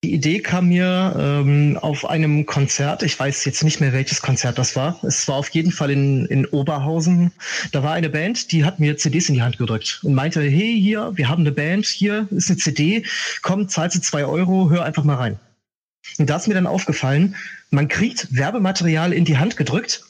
Die 0.04 0.14
Idee 0.14 0.38
kam 0.38 0.68
mir 0.68 1.16
ähm, 1.18 1.76
auf 1.80 2.08
einem 2.08 2.46
Konzert, 2.46 3.02
ich 3.02 3.18
weiß 3.18 3.44
jetzt 3.46 3.64
nicht 3.64 3.80
mehr, 3.80 3.92
welches 3.92 4.22
Konzert 4.22 4.56
das 4.56 4.76
war. 4.76 5.00
Es 5.02 5.26
war 5.26 5.36
auf 5.36 5.48
jeden 5.48 5.72
Fall 5.72 5.90
in, 5.90 6.26
in 6.26 6.46
Oberhausen. 6.46 7.32
Da 7.72 7.82
war 7.82 7.94
eine 7.94 8.10
Band, 8.10 8.52
die 8.52 8.64
hat 8.64 8.78
mir 8.78 8.96
CDs 8.96 9.28
in 9.28 9.34
die 9.34 9.42
Hand 9.42 9.58
gedrückt 9.58 10.02
und 10.04 10.14
meinte, 10.14 10.40
hey, 10.40 10.78
hier, 10.80 11.10
wir 11.16 11.28
haben 11.28 11.40
eine 11.40 11.52
Band, 11.52 11.86
hier 11.86 12.28
ist 12.30 12.48
eine 12.48 12.58
CD, 12.58 13.04
komm, 13.42 13.68
zahlst 13.68 13.96
du 13.96 14.00
zwei 14.00 14.24
Euro, 14.24 14.70
hör 14.70 14.84
einfach 14.84 15.02
mal 15.02 15.16
rein. 15.16 15.40
Und 16.18 16.30
da 16.30 16.36
ist 16.36 16.48
mir 16.48 16.54
dann 16.54 16.66
aufgefallen, 16.66 17.36
man 17.70 17.88
kriegt 17.88 18.34
Werbematerial 18.34 19.12
in 19.12 19.24
die 19.24 19.38
Hand 19.38 19.56
gedrückt, 19.56 20.04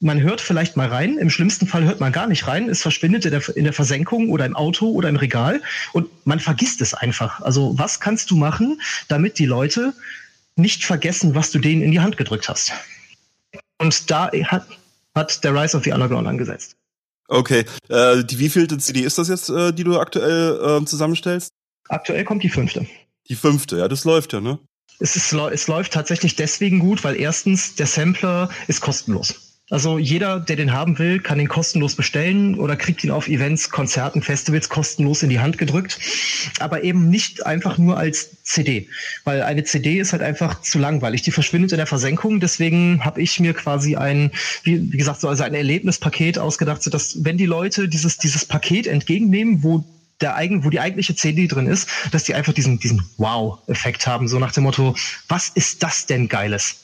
man 0.00 0.20
hört 0.20 0.40
vielleicht 0.40 0.76
mal 0.76 0.88
rein, 0.88 1.16
im 1.16 1.30
schlimmsten 1.30 1.66
Fall 1.66 1.84
hört 1.84 2.00
man 2.00 2.12
gar 2.12 2.26
nicht 2.26 2.46
rein, 2.46 2.68
es 2.68 2.82
verschwindet 2.82 3.24
in 3.24 3.30
der, 3.30 3.56
in 3.56 3.64
der 3.64 3.72
Versenkung 3.72 4.30
oder 4.30 4.44
im 4.44 4.54
Auto 4.54 4.90
oder 4.90 5.08
im 5.08 5.16
Regal 5.16 5.62
und 5.92 6.08
man 6.26 6.38
vergisst 6.38 6.80
es 6.82 6.92
einfach. 6.92 7.40
Also 7.40 7.78
was 7.78 8.00
kannst 8.00 8.30
du 8.30 8.36
machen, 8.36 8.80
damit 9.08 9.38
die 9.38 9.46
Leute 9.46 9.94
nicht 10.54 10.84
vergessen, 10.84 11.34
was 11.34 11.50
du 11.50 11.58
denen 11.58 11.82
in 11.82 11.92
die 11.92 12.00
Hand 12.00 12.16
gedrückt 12.16 12.48
hast? 12.48 12.72
Und 13.78 14.10
da 14.10 14.30
hat, 14.32 14.66
hat 15.14 15.44
der 15.44 15.54
Rise 15.54 15.76
of 15.76 15.84
the 15.84 15.92
Underground 15.92 16.26
angesetzt. 16.26 16.76
Okay, 17.28 17.64
äh, 17.88 18.22
die 18.22 18.38
wievielte 18.38 18.78
CD 18.78 19.00
ist 19.00 19.18
das 19.18 19.28
jetzt, 19.28 19.48
äh, 19.48 19.72
die 19.72 19.84
du 19.84 19.98
aktuell 19.98 20.82
äh, 20.82 20.84
zusammenstellst? 20.84 21.50
Aktuell 21.88 22.24
kommt 22.24 22.42
die 22.42 22.48
fünfte. 22.48 22.86
Die 23.28 23.34
fünfte, 23.34 23.78
ja, 23.78 23.88
das 23.88 24.04
läuft 24.04 24.32
ja, 24.32 24.40
ne? 24.40 24.58
Es, 24.98 25.16
ist, 25.16 25.32
es 25.32 25.68
läuft 25.68 25.92
tatsächlich 25.92 26.36
deswegen 26.36 26.78
gut, 26.78 27.04
weil 27.04 27.16
erstens 27.16 27.74
der 27.74 27.86
Sampler 27.86 28.48
ist 28.66 28.80
kostenlos. 28.80 29.34
Also 29.68 29.98
jeder, 29.98 30.38
der 30.38 30.54
den 30.54 30.72
haben 30.72 30.96
will, 31.00 31.18
kann 31.18 31.38
den 31.38 31.48
kostenlos 31.48 31.96
bestellen 31.96 32.56
oder 32.56 32.76
kriegt 32.76 33.02
ihn 33.02 33.10
auf 33.10 33.26
Events, 33.26 33.68
Konzerten, 33.68 34.22
Festivals 34.22 34.68
kostenlos 34.68 35.24
in 35.24 35.28
die 35.28 35.40
Hand 35.40 35.58
gedrückt. 35.58 35.98
Aber 36.60 36.84
eben 36.84 37.10
nicht 37.10 37.44
einfach 37.44 37.76
nur 37.76 37.98
als 37.98 38.44
CD, 38.44 38.88
weil 39.24 39.42
eine 39.42 39.64
CD 39.64 39.98
ist 39.98 40.12
halt 40.12 40.22
einfach 40.22 40.60
zu 40.60 40.78
langweilig. 40.78 41.22
Die 41.22 41.32
verschwindet 41.32 41.72
in 41.72 41.78
der 41.78 41.88
Versenkung. 41.88 42.38
Deswegen 42.38 43.04
habe 43.04 43.20
ich 43.20 43.40
mir 43.40 43.54
quasi 43.54 43.96
ein, 43.96 44.30
wie, 44.62 44.92
wie 44.92 44.96
gesagt, 44.96 45.20
so 45.20 45.28
also 45.28 45.42
ein 45.42 45.54
Erlebnispaket 45.54 46.38
ausgedacht, 46.38 46.84
so 46.84 46.90
dass 46.90 47.24
wenn 47.24 47.36
die 47.36 47.46
Leute 47.46 47.88
dieses 47.88 48.18
dieses 48.18 48.44
Paket 48.44 48.86
entgegennehmen, 48.86 49.64
wo 49.64 49.84
der 50.20 50.34
eigen, 50.34 50.64
wo 50.64 50.70
die 50.70 50.80
eigentliche 50.80 51.14
CD 51.14 51.46
drin 51.46 51.66
ist, 51.66 51.88
dass 52.12 52.24
die 52.24 52.34
einfach 52.34 52.52
diesen, 52.52 52.78
diesen 52.78 53.08
Wow-Effekt 53.16 54.06
haben, 54.06 54.28
so 54.28 54.38
nach 54.38 54.52
dem 54.52 54.64
Motto, 54.64 54.94
was 55.28 55.50
ist 55.50 55.82
das 55.82 56.06
denn 56.06 56.28
Geiles? 56.28 56.76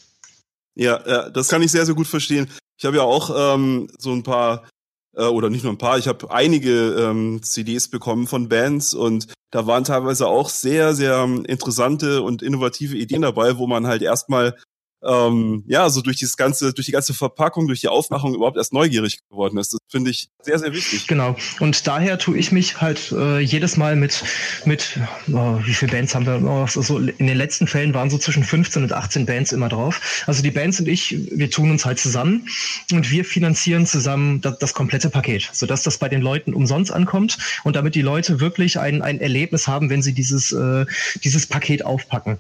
Ja, 0.75 1.01
ja, 1.07 1.31
das 1.31 1.49
kann 1.49 1.63
ich 1.63 1.71
sehr, 1.71 1.87
sehr 1.87 1.95
gut 1.95 2.07
verstehen. 2.07 2.49
Ich 2.79 2.85
habe 2.85 2.97
ja 2.97 3.03
auch 3.03 3.55
ähm, 3.55 3.89
so 3.99 4.13
ein 4.13 4.23
paar 4.23 4.69
äh, 5.17 5.25
oder 5.25 5.51
nicht 5.51 5.65
nur 5.65 5.73
ein 5.73 5.79
paar, 5.79 5.99
ich 5.99 6.09
habe 6.09 6.31
einige 6.31 6.95
ähm, 6.95 7.43
CDs 7.43 7.89
bekommen 7.89 8.27
von 8.27 8.49
Bands 8.49 8.95
und 8.95 9.33
da 9.51 9.67
waren 9.67 9.85
teilweise 9.85 10.27
auch 10.27 10.49
sehr, 10.49 10.95
sehr 10.95 11.25
interessante 11.47 12.23
und 12.23 12.43
innovative 12.43 12.97
Ideen 12.97 13.23
dabei, 13.23 13.59
wo 13.59 13.67
man 13.67 13.87
halt 13.87 14.01
erstmal 14.03 14.57
ähm, 15.05 15.65
ja, 15.67 15.89
so 15.91 16.01
durch 16.01 16.17
dieses 16.17 16.37
ganze, 16.37 16.73
durch 16.73 16.87
die 16.87 16.93
ganze 16.93 17.15
Verpackung, 17.15 17.67
durch 17.67 17.81
die 17.81 17.89
Aufmachung 17.89 18.35
überhaupt 18.35 18.57
erst 18.57 18.73
neugierig 18.73 19.19
geworden 19.29 19.59
ist. 19.59 19.73
Das 19.73 19.81
finde 19.89 20.11
ich 20.11 20.29
sehr, 20.43 20.59
sehr 20.59 20.73
wichtig. 20.73 21.07
Genau. 21.07 21.37
Und 21.61 21.87
daher 21.87 22.19
tue 22.19 22.39
ich 22.39 22.53
mich 22.53 22.81
halt 22.81 23.13
äh, 23.13 23.41
jedes 23.41 23.77
Mal 23.77 23.97
mit, 23.97 24.23
mit 24.65 24.99
oh, 25.33 25.59
wie 25.65 25.75
viele 25.75 25.93
Bands 25.93 26.15
haben 26.15 26.27
wir? 26.27 26.41
Oh, 26.43 26.67
so, 26.67 26.99
in 26.99 27.27
den 27.27 27.37
letzten 27.37 27.67
Fällen 27.67 27.95
waren 27.95 28.11
so 28.11 28.19
zwischen 28.19 28.45
15 28.45 28.85
und 28.85 28.93
18 28.93 29.27
Bands 29.27 29.53
immer 29.53 29.69
drauf. 29.69 30.25
Also 30.27 30.43
die 30.43 30.51
Bands 30.51 30.79
und 30.79 30.89
ich, 30.89 31.17
wir 31.31 31.51
tun 31.51 31.71
uns 31.71 31.85
halt 31.85 31.99
zusammen 31.99 32.47
und 32.93 33.11
wir 33.11 33.25
finanzieren 33.25 33.87
zusammen 33.87 34.41
das, 34.41 34.59
das 34.59 34.75
komplette 34.75 35.11
Paket, 35.11 35.51
sodass 35.53 35.83
das 35.83 35.99
bei 35.99 36.09
den 36.09 36.23
Leuten 36.23 36.55
umsonst 36.55 36.93
ankommt 36.93 37.39
und 37.65 37.77
damit 37.77 37.95
die 37.95 38.03
Leute 38.03 38.41
wirklich 38.41 38.79
ein, 38.79 39.03
ein 39.03 39.21
Erlebnis 39.21 39.67
haben, 39.67 39.91
wenn 39.91 40.03
sie 40.03 40.13
dieses, 40.13 40.53
äh, 40.53 40.87
dieses 41.25 41.47
Paket 41.47 41.85
aufpacken. 41.85 42.39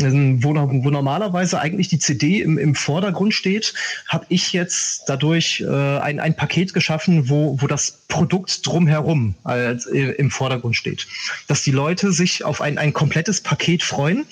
Ähm, 0.00 0.42
wo, 0.42 0.54
wo 0.54 0.90
normalerweise 0.90 1.60
eigentlich 1.60 1.88
die 1.88 1.99
CD 2.00 2.40
im, 2.40 2.58
im 2.58 2.74
Vordergrund 2.74 3.34
steht, 3.34 3.74
habe 4.08 4.26
ich 4.28 4.52
jetzt 4.52 5.04
dadurch 5.06 5.60
äh, 5.60 5.66
ein, 5.66 6.20
ein 6.20 6.34
Paket 6.34 6.74
geschaffen, 6.74 7.28
wo, 7.28 7.60
wo 7.60 7.66
das 7.66 8.00
Produkt 8.08 8.66
drumherum 8.66 9.34
als, 9.44 9.86
äh, 9.86 10.10
im 10.12 10.30
Vordergrund 10.30 10.76
steht. 10.76 11.06
Dass 11.46 11.62
die 11.62 11.70
Leute 11.70 12.12
sich 12.12 12.44
auf 12.44 12.60
ein, 12.60 12.78
ein 12.78 12.92
komplettes 12.92 13.40
Paket 13.40 13.82
freuen. 13.82 14.26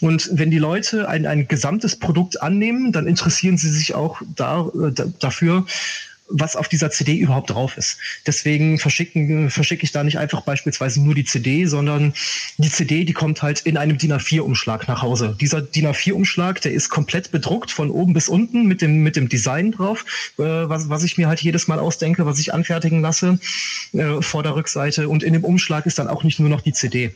Und 0.00 0.30
wenn 0.32 0.50
die 0.50 0.58
Leute 0.58 1.08
ein, 1.08 1.26
ein 1.26 1.48
gesamtes 1.48 1.96
Produkt 1.96 2.40
annehmen, 2.42 2.92
dann 2.92 3.06
interessieren 3.06 3.58
sie 3.58 3.70
sich 3.70 3.94
auch 3.94 4.22
da, 4.34 4.68
äh, 4.68 4.92
dafür, 5.18 5.66
was 6.28 6.56
auf 6.56 6.68
dieser 6.68 6.90
CD 6.90 7.16
überhaupt 7.16 7.50
drauf 7.50 7.76
ist. 7.76 7.98
Deswegen 8.26 8.78
verschicken, 8.78 9.50
verschicke 9.50 9.84
ich 9.84 9.92
da 9.92 10.04
nicht 10.04 10.18
einfach 10.18 10.42
beispielsweise 10.42 11.02
nur 11.02 11.14
die 11.14 11.24
CD, 11.24 11.66
sondern 11.66 12.12
die 12.58 12.70
CD, 12.70 13.04
die 13.04 13.12
kommt 13.12 13.42
halt 13.42 13.60
in 13.60 13.76
einem 13.76 13.98
DIN 13.98 14.12
A4-Umschlag 14.12 14.88
nach 14.88 15.02
Hause. 15.02 15.36
Dieser 15.40 15.62
DIN 15.62 15.86
A4-Umschlag, 15.86 16.60
der 16.60 16.72
ist 16.72 16.90
komplett 16.90 17.30
bedruckt 17.30 17.70
von 17.70 17.90
oben 17.90 18.12
bis 18.12 18.28
unten 18.28 18.66
mit 18.66 18.82
dem, 18.82 19.02
mit 19.02 19.16
dem 19.16 19.28
Design 19.28 19.72
drauf, 19.72 20.04
äh, 20.38 20.42
was, 20.42 20.88
was 20.88 21.04
ich 21.04 21.18
mir 21.18 21.28
halt 21.28 21.40
jedes 21.40 21.68
Mal 21.68 21.78
ausdenke, 21.78 22.26
was 22.26 22.38
ich 22.38 22.52
anfertigen 22.52 23.00
lasse 23.00 23.38
äh, 23.92 24.20
vor 24.20 24.42
der 24.42 24.54
Rückseite. 24.54 25.08
Und 25.08 25.22
in 25.22 25.32
dem 25.32 25.44
Umschlag 25.44 25.86
ist 25.86 25.98
dann 25.98 26.08
auch 26.08 26.24
nicht 26.24 26.40
nur 26.40 26.48
noch 26.48 26.60
die 26.60 26.72
CD. 26.72 27.12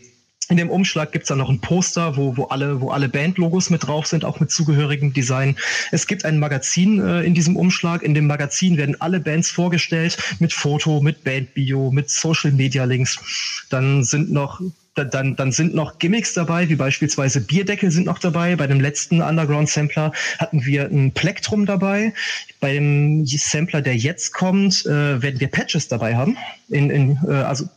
In 0.49 0.57
dem 0.57 0.71
Umschlag 0.71 1.13
gibt's 1.13 1.29
dann 1.29 1.39
noch 1.39 1.49
ein 1.49 1.61
Poster, 1.61 2.17
wo, 2.17 2.37
wo 2.37 2.45
alle, 2.45 2.81
wo 2.81 2.91
alle 2.91 3.09
Bandlogos 3.09 3.71
mit 3.71 3.87
drauf 3.87 4.07
sind, 4.07 4.25
auch 4.25 4.41
mit 4.41 4.51
zugehörigem 4.51 5.13
Design. 5.13 5.57
Es 5.91 6.07
gibt 6.07 6.25
ein 6.25 6.39
Magazin 6.39 7.01
äh, 7.01 7.23
in 7.23 7.35
diesem 7.35 7.57
Umschlag. 7.57 8.03
In 8.03 8.15
dem 8.15 8.27
Magazin 8.27 8.77
werden 8.77 9.01
alle 9.01 9.21
Bands 9.21 9.51
vorgestellt 9.51 10.19
mit 10.41 10.53
Foto, 10.53 11.01
mit 11.01 11.25
Bandbio, 11.25 11.91
mit 11.91 12.11
Social 12.11 12.53
Media 12.53 12.85
Links. 12.85 13.19
Dann 13.71 14.05
sind 14.05 14.33
noch 14.33 14.61
dann, 14.95 15.37
dann 15.37 15.53
sind 15.53 15.75
noch 15.75 15.99
Gimmicks 15.99 16.35
dabei, 16.35 16.69
wie 16.69 16.77
beispielsweise 16.77 17.41
Bierdeckel 17.41 17.91
sind 17.91 18.05
noch 18.05 18.19
dabei. 18.19 18.57
Bei 18.57 18.67
dem 18.67 18.81
letzten 18.81 19.23
Underground 19.23 19.71
Sampler 19.71 20.13
hatten 20.39 20.67
wir 20.67 20.85
ein 20.85 21.13
Plektrum 21.13 21.65
dabei. 21.65 22.13
Bei 22.61 22.75
dem 22.75 23.25
Sampler, 23.25 23.81
der 23.81 23.97
jetzt 23.97 24.35
kommt, 24.35 24.85
äh, 24.85 25.23
werden 25.23 25.41
wir 25.41 25.49
Patches 25.49 25.89
dabei 25.89 26.15
haben. 26.15 26.37
In, 26.69 26.91
in, 26.91 27.19
äh, 27.27 27.33
also 27.33 27.69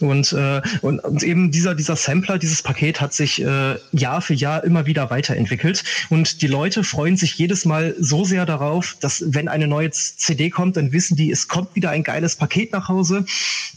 und, 0.00 0.32
äh, 0.32 0.60
und, 0.82 1.00
und 1.00 1.22
eben 1.22 1.50
dieser, 1.50 1.74
dieser 1.74 1.96
Sampler, 1.96 2.38
dieses 2.38 2.62
Paket 2.62 3.00
hat 3.00 3.12
sich 3.12 3.42
äh, 3.42 3.76
Jahr 3.92 4.20
für 4.20 4.34
Jahr 4.34 4.64
immer 4.64 4.86
wieder 4.86 5.10
weiterentwickelt. 5.10 5.84
Und 6.08 6.42
die 6.42 6.46
Leute 6.46 6.84
freuen 6.84 7.16
sich 7.16 7.34
jedes 7.36 7.64
Mal 7.64 7.94
so 7.98 8.24
sehr 8.24 8.46
darauf, 8.46 8.96
dass 9.00 9.24
wenn 9.26 9.48
eine 9.48 9.66
neue 9.66 9.90
CD 9.90 10.50
kommt, 10.50 10.76
dann 10.76 10.92
wissen 10.92 11.16
die, 11.16 11.30
es 11.30 11.48
kommt 11.48 11.74
wieder 11.74 11.90
ein 11.90 12.02
geiles 12.02 12.36
Paket 12.36 12.72
nach 12.72 12.88
Hause. 12.88 13.24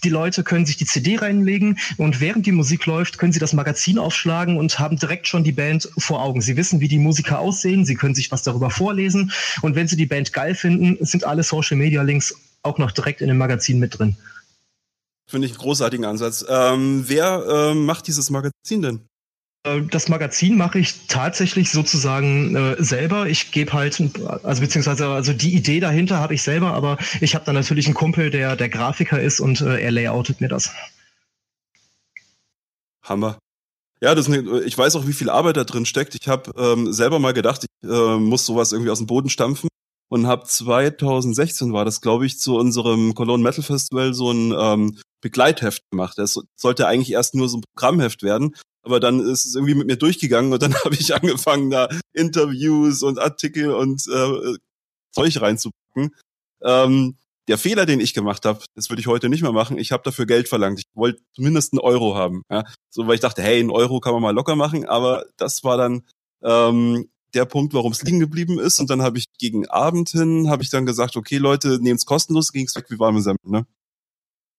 Die 0.04 0.10
Leute 0.10 0.44
können 0.44 0.66
sich 0.66 0.78
die 0.78 0.86
CD 0.86 1.18
reinlegen 1.18 1.80
und 1.98 2.20
während 2.20 2.46
die 2.46 2.52
Musik 2.52 2.86
läuft, 2.86 3.18
können 3.18 3.34
sie 3.34 3.40
das 3.40 3.54
Magazin 3.54 3.98
aufschlagen 3.98 4.58
und 4.58 4.80
haben 4.80 4.98
direkt 4.98 5.28
schon 5.28 5.44
die 5.44 5.52
Band 5.52 5.90
vor 5.98 6.22
Augen. 6.22 6.42
Sie 6.42 6.58
wissen, 6.58 6.80
wie 6.80 6.88
die 6.88 7.00
Musiker 7.00 7.40
aussehen, 7.40 7.86
sie 7.86 7.96
können 7.96 8.16
sich 8.16 8.32
was 8.32 8.44
darüber 8.44 8.70
vorlesen. 8.70 9.32
Und 9.62 9.76
wenn 9.76 9.88
sie 9.88 9.96
die 9.96 10.06
Band 10.06 10.34
geil 10.34 10.56
finden, 10.56 10.98
sind 11.06 11.24
alle 11.24 11.44
Social 11.44 11.78
Media 11.78 12.02
Links 12.02 12.34
auch 12.64 12.78
noch 12.78 12.92
direkt 12.92 13.22
in 13.22 13.28
dem 13.28 13.38
Magazin 13.38 13.80
mit 13.80 14.00
drin. 14.00 14.16
Finde 15.30 15.48
ich 15.48 15.54
einen 15.54 15.62
großartigen 15.62 16.06
Ansatz. 16.06 16.46
Ähm, 16.48 17.06
wer 17.08 17.46
ähm, 17.48 17.86
macht 17.86 18.08
dieses 18.08 18.30
Magazin 18.30 18.82
denn? 18.82 19.08
Äh, 19.64 19.82
das 19.90 20.10
Magazin 20.10 20.58
mache 20.58 20.80
ich 20.80 21.08
tatsächlich 21.08 21.72
sozusagen 21.72 22.56
äh, 22.56 22.76
selber. 22.84 23.28
Ich 23.28 23.52
gebe 23.52 23.74
halt, 23.74 24.02
also 24.44 24.62
beziehungsweise 24.62 25.08
also 25.08 25.34
die 25.34 25.56
Idee 25.56 25.80
dahinter 25.80 26.18
habe 26.18 26.34
ich 26.34 26.44
selber, 26.44 26.74
aber 26.74 26.98
ich 27.22 27.36
habe 27.36 27.46
dann 27.46 27.56
natürlich 27.56 27.86
einen 27.86 27.96
Kumpel, 27.96 28.30
der 28.30 28.56
der 28.56 28.70
Grafiker 28.70 29.22
ist 29.22 29.40
und 29.40 29.62
äh, 29.62 29.80
er 29.80 29.92
layoutet 29.92 30.42
mir 30.42 30.50
das. 30.50 30.72
Hammer. 33.04 33.38
Ja, 34.02 34.16
das 34.16 34.28
eine, 34.28 34.62
ich 34.64 34.78
weiß 34.78 34.98
auch, 34.98 35.08
wie 35.08 35.14
viel 35.14 35.30
Arbeit 35.30 35.56
da 35.56 35.64
drin 35.64 35.86
steckt. 35.86 36.16
Ich 36.16 36.28
habe 36.28 36.52
ähm, 36.58 36.92
selber 36.92 37.20
mal 37.20 37.34
gedacht, 37.34 37.64
ich 37.64 37.90
äh, 37.90 38.18
muss 38.18 38.46
sowas 38.46 38.74
irgendwie 38.74 38.92
aus 38.92 38.98
dem 38.98 39.08
Boden 39.08 39.30
stampfen 39.30 39.70
und 40.10 40.28
habe 40.28 40.44
2016 40.44 41.72
war 41.72 41.86
das, 41.86 42.02
glaube 42.02 42.26
ich, 42.26 42.38
zu 42.38 42.58
unserem 42.58 43.16
Cologne 43.16 43.44
Metal 43.44 43.64
Festival 43.64 44.14
so 44.14 44.32
ein 44.32 44.54
ähm, 44.58 44.98
Begleitheft 45.24 45.82
gemacht. 45.90 46.18
Das 46.18 46.40
sollte 46.56 46.88
eigentlich 46.88 47.12
erst 47.12 47.34
nur 47.34 47.50
so 47.50 47.58
ein 47.58 47.64
Programmheft 47.74 48.22
werden, 48.22 48.56
aber 48.84 49.00
dann 49.00 49.20
ist 49.22 49.46
es 49.46 49.56
irgendwie 49.56 49.74
mit 49.74 49.88
mir 49.88 49.98
durchgegangen 49.98 50.54
und 50.54 50.62
dann 50.62 50.74
habe 50.84 50.94
ich 50.94 51.16
angefangen, 51.16 51.72
da 51.72 51.90
Interviews 52.14 53.02
und 53.02 53.18
Artikel 53.18 53.72
und 53.72 54.06
äh, 54.08 54.58
Zeug 55.12 55.42
reinzupacken. 55.42 56.16
Ähm, 56.62 57.18
der 57.48 57.58
Fehler, 57.58 57.86
den 57.86 58.00
ich 58.00 58.14
gemacht 58.14 58.46
habe, 58.46 58.64
das 58.76 58.90
würde 58.90 59.02
ich 59.02 59.08
heute 59.08 59.28
nicht 59.28 59.42
mehr 59.42 59.52
machen. 59.52 59.78
Ich 59.78 59.92
habe 59.92 60.04
dafür 60.04 60.26
Geld 60.26 60.48
verlangt. 60.48 60.80
Ich 60.80 60.86
wollte 60.94 61.22
zumindest 61.36 61.74
einen 61.74 61.82
Euro 61.82 62.16
haben. 62.16 62.44
Ja? 62.50 62.64
So, 62.90 63.08
weil 63.08 63.16
ich 63.16 63.22
dachte, 63.22 63.42
hey, 63.42 63.60
einen 63.60 63.72
Euro 63.72 64.00
kann 64.00 64.14
man 64.14 64.22
mal 64.22 64.34
locker 64.34 64.56
machen, 64.56 64.86
aber 64.86 65.26
das 65.38 65.64
war 65.64 65.78
dann 65.78 66.04
ähm, 66.42 67.10
der 67.34 67.46
Punkt, 67.46 67.74
warum 67.74 67.92
es 67.92 68.04
liegen 68.04 68.20
geblieben 68.20 68.60
ist. 68.60 68.80
Und 68.80 68.90
dann 68.90 69.02
habe 69.02 69.18
ich 69.18 69.26
gegen 69.38 69.68
Abend 69.68 70.10
hin, 70.10 70.50
habe 70.50 70.64
ich 70.64 70.70
dann 70.70 70.86
gesagt, 70.86 71.18
okay, 71.18 71.38
Leute, 71.38 71.80
nehmt's 71.82 72.06
kostenlos, 72.06 72.54
ging's 72.54 72.76
weg 72.76 72.86
wie 72.90 73.00
warme 73.00 73.22
Semmeln, 73.22 73.40
ne? 73.44 73.66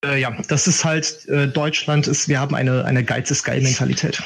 Äh, 0.05 0.21
ja, 0.21 0.37
das 0.49 0.67
ist 0.67 0.85
halt, 0.85 1.27
äh, 1.29 1.49
Deutschland 1.49 2.07
ist, 2.07 2.29
wir 2.29 2.41
haben 2.41 2.55
eine, 2.55 2.85
eine 2.85 3.05
Geiz 3.05 3.31
ist 3.31 3.45
geil 3.45 3.61
Mentalität. 3.63 4.23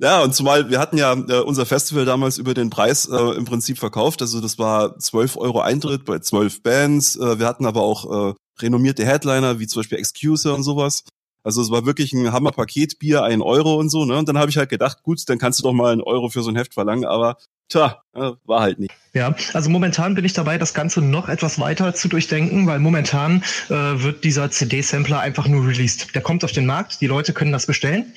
Ja, 0.00 0.22
und 0.22 0.32
zumal 0.32 0.70
wir 0.70 0.78
hatten 0.78 0.96
ja 0.96 1.12
äh, 1.12 1.40
unser 1.40 1.66
Festival 1.66 2.04
damals 2.04 2.38
über 2.38 2.54
den 2.54 2.70
Preis 2.70 3.08
äh, 3.08 3.36
im 3.36 3.44
Prinzip 3.44 3.78
verkauft. 3.78 4.22
Also 4.22 4.40
das 4.40 4.56
war 4.58 4.96
12 4.96 5.36
Euro 5.36 5.60
Eintritt 5.60 6.04
bei 6.04 6.20
12 6.20 6.62
Bands. 6.62 7.16
Äh, 7.16 7.40
wir 7.40 7.46
hatten 7.46 7.66
aber 7.66 7.82
auch 7.82 8.30
äh, 8.30 8.34
renommierte 8.62 9.04
Headliner, 9.04 9.58
wie 9.58 9.66
zum 9.66 9.80
Beispiel 9.80 9.98
Excuser 9.98 10.54
und 10.54 10.62
sowas. 10.62 11.02
Also 11.42 11.62
es 11.62 11.70
war 11.70 11.84
wirklich 11.84 12.12
ein 12.12 12.32
Hammer-Paket, 12.32 13.00
Bier, 13.00 13.24
ein 13.24 13.42
Euro 13.42 13.76
und 13.76 13.88
so. 13.88 14.04
Ne? 14.04 14.16
Und 14.16 14.28
dann 14.28 14.38
habe 14.38 14.50
ich 14.50 14.56
halt 14.56 14.68
gedacht, 14.68 15.02
gut, 15.02 15.20
dann 15.28 15.38
kannst 15.38 15.58
du 15.58 15.64
doch 15.64 15.72
mal 15.72 15.92
einen 15.92 16.02
Euro 16.02 16.28
für 16.28 16.42
so 16.42 16.50
ein 16.50 16.56
Heft 16.56 16.74
verlangen. 16.74 17.04
Aber 17.04 17.36
tja, 17.68 18.02
war 18.46 18.60
halt 18.60 18.78
nicht. 18.78 18.94
Ja, 19.14 19.34
also 19.54 19.70
momentan 19.70 20.14
bin 20.14 20.24
ich 20.24 20.34
dabei, 20.34 20.58
das 20.58 20.74
Ganze 20.74 21.00
noch 21.00 21.28
etwas 21.28 21.58
weiter 21.58 21.94
zu 21.94 22.08
durchdenken, 22.08 22.66
weil 22.66 22.78
momentan 22.78 23.42
äh, 23.68 23.72
wird 23.72 24.22
dieser 24.22 24.50
CD-Sampler 24.50 25.18
einfach 25.20 25.48
nur 25.48 25.66
released. 25.66 26.14
Der 26.14 26.20
kommt 26.20 26.44
auf 26.44 26.52
den 26.52 26.66
Markt, 26.66 27.00
die 27.00 27.06
Leute 27.06 27.32
können 27.32 27.50
das 27.50 27.66
bestellen 27.66 28.12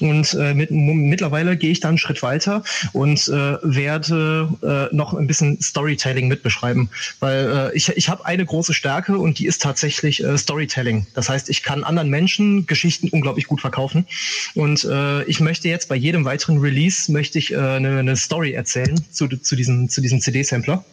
und 0.00 0.34
äh, 0.34 0.52
mit, 0.52 0.70
mittlerweile 0.70 1.56
gehe 1.56 1.70
ich 1.70 1.78
da 1.78 1.88
einen 1.88 1.98
Schritt 1.98 2.22
weiter 2.22 2.64
und 2.92 3.28
äh, 3.28 3.56
werde 3.62 4.90
äh, 4.90 4.94
noch 4.94 5.14
ein 5.14 5.28
bisschen 5.28 5.60
Storytelling 5.62 6.26
mitbeschreiben, 6.26 6.90
weil 7.20 7.70
äh, 7.72 7.76
ich, 7.76 7.88
ich 7.90 8.08
habe 8.08 8.26
eine 8.26 8.44
große 8.44 8.74
Stärke 8.74 9.18
und 9.18 9.38
die 9.38 9.46
ist 9.46 9.62
tatsächlich 9.62 10.24
äh, 10.24 10.36
Storytelling. 10.36 11.06
Das 11.14 11.28
heißt, 11.28 11.50
ich 11.50 11.62
kann 11.62 11.84
anderen 11.84 12.10
Menschen 12.10 12.66
Geschichten 12.66 13.08
unglaublich 13.10 13.46
gut 13.46 13.60
verkaufen 13.60 14.06
und 14.54 14.84
äh, 14.84 15.22
ich 15.24 15.38
möchte 15.38 15.68
jetzt 15.68 15.88
bei 15.88 15.96
jedem 15.96 16.24
weiteren 16.24 16.58
Release 16.58 17.10
möchte 17.12 17.38
ich 17.38 17.52
äh, 17.52 17.56
eine, 17.56 18.00
eine 18.00 18.16
Story 18.16 18.52
erzählen 18.52 19.00
zu, 19.12 19.28
zu 19.42 19.56
diesem 19.56 19.88
zu 19.88 20.00
diesem 20.00 20.20
CD-Sampler 20.20 20.84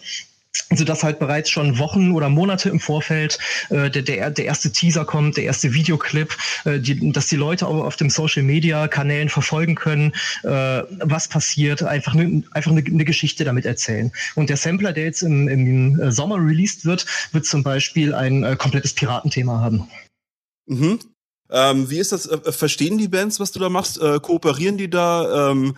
sodass 0.75 1.03
halt 1.03 1.19
bereits 1.19 1.49
schon 1.49 1.79
Wochen 1.79 2.12
oder 2.12 2.29
Monate 2.29 2.69
im 2.69 2.79
Vorfeld 2.79 3.39
äh, 3.69 3.89
der, 3.89 4.01
der, 4.01 4.29
der 4.31 4.45
erste 4.45 4.71
Teaser 4.71 5.05
kommt, 5.05 5.38
der 5.38 5.45
erste 5.45 5.73
Videoclip, 5.73 6.35
äh, 6.65 6.79
die, 6.79 7.12
dass 7.12 7.27
die 7.27 7.35
Leute 7.35 7.67
auch 7.67 7.83
auf 7.83 7.95
dem 7.95 8.09
Social 8.09 8.43
Media 8.43 8.88
Kanälen 8.88 9.29
verfolgen 9.29 9.75
können, 9.75 10.13
äh, 10.43 10.83
was 10.99 11.27
passiert, 11.27 11.83
einfach, 11.83 12.13
ne, 12.13 12.43
einfach 12.51 12.71
eine, 12.71 12.83
eine 12.83 13.05
Geschichte 13.05 13.43
damit 13.43 13.65
erzählen. 13.65 14.12
Und 14.35 14.49
der 14.49 14.57
Sampler, 14.57 14.93
der 14.93 15.05
jetzt 15.05 15.21
im, 15.21 15.47
im 15.47 15.99
äh, 15.99 16.12
Sommer 16.12 16.35
released 16.35 16.85
wird, 16.85 17.05
wird 17.31 17.45
zum 17.45 17.63
Beispiel 17.63 18.13
ein 18.13 18.43
äh, 18.43 18.55
komplettes 18.55 18.93
Piratenthema 18.93 19.59
haben. 19.59 19.88
Mhm. 20.67 20.99
Ähm, 21.51 21.89
wie 21.89 21.97
ist 21.97 22.12
das? 22.12 22.27
Äh, 22.27 22.51
verstehen 22.51 22.97
die 22.97 23.07
Bands, 23.07 23.39
was 23.39 23.51
du 23.51 23.59
da 23.59 23.69
machst? 23.69 23.99
Äh, 23.99 24.19
kooperieren 24.19 24.77
die 24.77 24.89
da? 24.89 25.51
Ähm, 25.51 25.75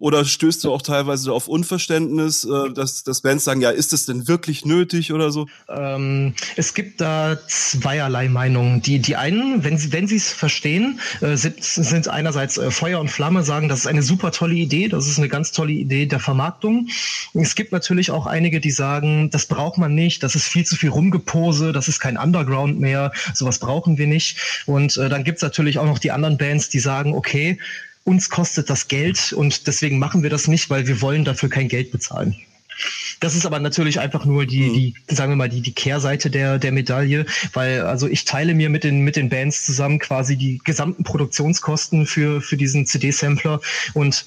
Oder 0.00 0.24
stößt 0.24 0.64
du 0.64 0.72
auch 0.72 0.82
teilweise 0.82 1.32
auf 1.32 1.46
Unverständnis, 1.46 2.44
äh, 2.44 2.72
dass, 2.72 3.04
dass 3.04 3.20
Bands 3.20 3.44
sagen, 3.44 3.60
ja, 3.60 3.70
ist 3.70 3.92
das 3.92 4.06
denn 4.06 4.26
wirklich 4.26 4.64
nötig 4.64 5.12
oder 5.12 5.30
so? 5.30 5.46
Ähm, 5.68 6.34
es 6.56 6.74
gibt 6.74 7.00
da 7.00 7.38
zweierlei 7.46 8.28
Meinungen. 8.28 8.82
Die, 8.82 8.98
die 8.98 9.14
einen, 9.14 9.62
wenn 9.62 9.78
sie 9.78 9.92
wenn 9.92 10.08
sie 10.08 10.16
es 10.16 10.32
verstehen, 10.32 10.98
äh, 11.20 11.36
sind, 11.36 11.62
sind 11.62 12.08
einerseits 12.08 12.58
äh, 12.58 12.72
Feuer 12.72 12.98
und 12.98 13.08
Flamme, 13.08 13.44
sagen, 13.44 13.68
das 13.68 13.80
ist 13.80 13.86
eine 13.86 14.02
super 14.02 14.32
tolle 14.32 14.54
Idee, 14.54 14.88
das 14.88 15.06
ist 15.06 15.18
eine 15.18 15.28
ganz 15.28 15.52
tolle 15.52 15.72
Idee 15.72 16.06
der 16.06 16.20
Vermarktung. 16.20 16.88
Es 17.32 17.54
gibt 17.54 17.70
natürlich 17.70 18.10
auch 18.10 18.26
einige, 18.26 18.60
die 18.60 18.72
sagen, 18.72 19.30
das 19.30 19.46
braucht 19.46 19.78
man 19.78 19.94
nicht, 19.94 20.24
das 20.24 20.34
ist 20.34 20.48
viel 20.48 20.66
zu 20.66 20.74
viel 20.74 20.90
Rumgepose, 20.90 21.72
das 21.72 21.86
ist 21.86 22.00
kein 22.00 22.16
Underground 22.16 22.80
mehr, 22.80 23.12
sowas 23.32 23.60
brauchen 23.60 23.96
wir 23.96 24.08
nicht. 24.08 24.64
Und 24.66 24.96
äh, 24.96 25.08
dann 25.08 25.22
gibt's 25.22 25.42
natürlich 25.42 25.78
auch 25.78 25.86
noch 25.86 26.00
die 26.00 26.10
anderen 26.10 26.36
Bands, 26.36 26.68
die 26.68 26.80
sagen, 26.80 27.14
okay, 27.14 27.58
uns 28.04 28.30
kostet 28.30 28.70
das 28.70 28.88
Geld 28.88 29.32
und 29.32 29.66
deswegen 29.66 29.98
machen 29.98 30.22
wir 30.22 30.30
das 30.30 30.46
nicht, 30.46 30.70
weil 30.70 30.86
wir 30.86 31.00
wollen 31.00 31.24
dafür 31.24 31.48
kein 31.48 31.68
Geld 31.68 31.90
bezahlen. 31.90 32.36
Das 33.20 33.34
ist 33.34 33.46
aber 33.46 33.60
natürlich 33.60 34.00
einfach 34.00 34.24
nur 34.24 34.46
die, 34.46 34.62
mhm. 34.62 34.74
die, 34.74 34.94
sagen 35.14 35.32
wir 35.32 35.36
mal, 35.36 35.48
die, 35.48 35.60
die 35.60 35.72
Kehrseite 35.72 36.30
der, 36.30 36.58
der 36.58 36.72
Medaille, 36.72 37.24
weil 37.52 37.82
also 37.82 38.08
ich 38.08 38.24
teile 38.24 38.54
mir 38.54 38.68
mit 38.68 38.84
den, 38.84 39.00
mit 39.00 39.16
den 39.16 39.28
Bands 39.28 39.64
zusammen 39.64 39.98
quasi 39.98 40.36
die 40.36 40.60
gesamten 40.64 41.04
Produktionskosten 41.04 42.06
für, 42.06 42.40
für 42.40 42.56
diesen 42.56 42.86
CD-Sampler 42.86 43.60
und 43.94 44.26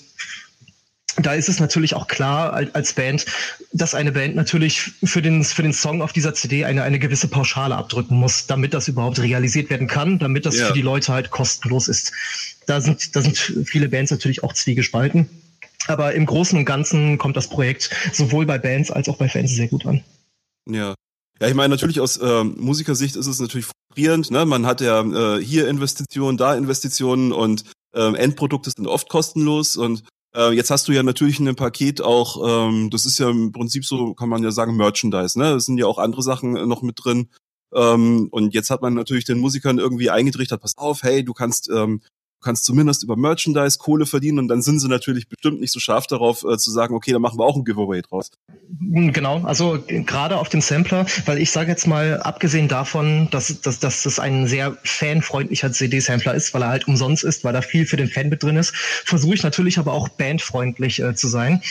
da 1.20 1.34
ist 1.34 1.50
es 1.50 1.60
natürlich 1.60 1.96
auch 1.96 2.08
klar 2.08 2.54
als 2.74 2.94
Band, 2.94 3.26
dass 3.74 3.96
eine 3.96 4.12
Band 4.12 4.36
natürlich 4.36 4.82
für 5.04 5.22
den, 5.22 5.44
für 5.44 5.64
den 5.64 5.74
Song 5.74 6.02
auf 6.02 6.14
dieser 6.14 6.36
CD 6.36 6.64
eine, 6.64 6.84
eine 6.84 7.00
gewisse 7.00 7.28
Pauschale 7.28 7.76
abdrücken 7.76 8.18
muss, 8.18 8.46
damit 8.46 8.74
das 8.76 8.88
überhaupt 8.88 9.20
realisiert 9.20 9.70
werden 9.70 9.88
kann, 9.88 10.20
damit 10.20 10.46
das 10.46 10.58
ja. 10.58 10.68
für 10.68 10.74
die 10.74 10.84
Leute 10.84 11.12
halt 11.12 11.32
kostenlos 11.32 11.88
ist. 11.88 12.12
Da 12.68 12.82
sind, 12.82 13.16
da 13.16 13.22
sind 13.22 13.38
viele 13.38 13.90
Bands 13.90 14.12
natürlich 14.12 14.44
auch 14.44 14.54
zwiegespalten. 14.54 15.28
Aber 15.88 16.14
im 16.14 16.26
Großen 16.26 16.58
und 16.58 16.66
Ganzen 16.66 17.18
kommt 17.18 17.38
das 17.38 17.50
Projekt 17.50 17.90
sowohl 18.14 18.46
bei 18.46 18.60
Bands 18.60 18.92
als 18.92 19.10
auch 19.10 19.18
bei 19.18 19.30
Fans 19.30 19.52
sehr 19.52 19.68
gut 19.68 19.86
an. 19.86 20.04
Ja. 20.70 20.94
Ja, 21.40 21.48
ich 21.48 21.54
meine, 21.54 21.70
natürlich 21.70 22.00
aus 22.00 22.20
ähm, 22.22 22.56
Musikersicht 22.58 23.16
ist 23.16 23.28
es 23.28 23.40
natürlich 23.40 23.68
frustrierend. 23.68 24.32
Ne? 24.32 24.46
Man 24.46 24.66
hat 24.66 24.82
ja 24.82 25.02
äh, 25.02 25.44
hier 25.44 25.68
Investitionen, 25.68 26.38
da 26.38 26.56
Investitionen 26.56 27.32
und 27.32 27.64
ähm, 27.94 28.16
Endprodukte 28.16 28.72
sind 28.76 28.88
oft 28.88 29.08
kostenlos 29.08 29.78
und 29.78 30.04
äh, 30.36 30.52
jetzt 30.52 30.72
hast 30.72 30.88
du 30.88 30.92
ja 30.92 31.04
natürlich 31.04 31.40
in 31.40 31.46
dem 31.46 31.56
Paket 31.56 32.02
auch, 32.02 32.70
ähm, 32.70 32.90
das 32.90 33.06
ist 33.06 33.20
ja 33.20 33.30
im 33.30 33.52
Prinzip 33.52 33.86
so, 33.86 34.14
kann 34.14 34.30
man 34.30 34.44
ja 34.44 34.52
sagen, 34.52 34.76
Merchandise, 34.76 35.38
ne? 35.38 35.54
Es 35.54 35.66
sind 35.66 35.78
ja 35.78 35.86
auch 35.86 36.00
andere 36.00 36.24
Sachen 36.24 36.56
äh, 36.56 36.66
noch 36.66 36.82
mit 36.82 37.04
drin. 37.04 37.30
Ähm, 37.74 38.28
und 38.32 38.54
jetzt 38.54 38.70
hat 38.70 38.82
man 38.82 38.94
natürlich 38.94 39.26
den 39.26 39.40
Musikern 39.40 39.78
irgendwie 39.78 40.10
eingetrichtert, 40.10 40.62
pass 40.62 40.78
auf, 40.78 41.04
hey, 41.04 41.24
du 41.24 41.34
kannst 41.34 41.70
ähm, 41.70 42.02
Du 42.40 42.46
kannst 42.46 42.66
zumindest 42.66 43.04
über 43.04 43.16
Merchandise 43.16 43.80
Kohle 43.80 44.06
verdienen 44.06 44.38
und 44.38 44.48
dann 44.48 44.62
sind 44.62 44.80
sie 44.80 44.88
natürlich 44.88 45.28
bestimmt 45.28 45.60
nicht 45.60 45.74
so 45.74 45.80
scharf 45.80 46.06
darauf 46.06 46.44
äh, 46.44 46.58
zu 46.58 46.70
sagen, 46.70 46.94
okay, 46.94 47.12
dann 47.12 47.22
machen 47.22 47.40
wir 47.40 47.44
auch 47.44 47.56
ein 47.56 47.66
Giveaway 47.66 48.04
draus. 48.04 48.30
Hm, 48.80 49.12
genau, 49.12 49.44
also 49.44 49.80
gerade 49.88 50.38
auf 50.38 50.48
dem 50.48 50.62
Sampler, 50.62 51.08
weil 51.26 51.40
ich 51.40 51.50
sage 51.50 51.72
jetzt 51.72 51.88
mal, 51.88 52.22
abgesehen 52.22 52.68
davon, 52.68 53.28
dass, 53.32 53.62
dass, 53.62 53.80
dass 53.80 54.04
das 54.04 54.20
ein 54.20 54.46
sehr 54.46 54.78
fanfreundlicher 54.84 55.72
CD-Sampler 55.72 56.36
ist, 56.36 56.54
weil 56.54 56.62
er 56.62 56.70
halt 56.70 56.88
umsonst 56.88 57.24
ist, 57.24 57.44
weil 57.44 57.54
da 57.54 57.62
viel 57.62 57.88
für 57.88 57.98
den 57.98 58.08
Fan 58.08 58.30
mit 58.30 58.44
drin 58.44 58.56
ist, 58.56 58.76
versuche 58.76 59.34
ich 59.34 59.42
natürlich 59.42 59.80
aber 59.80 59.94
auch 59.94 60.08
bandfreundlich 60.08 61.02
äh, 61.02 61.16
zu 61.16 61.28
sein. 61.28 61.64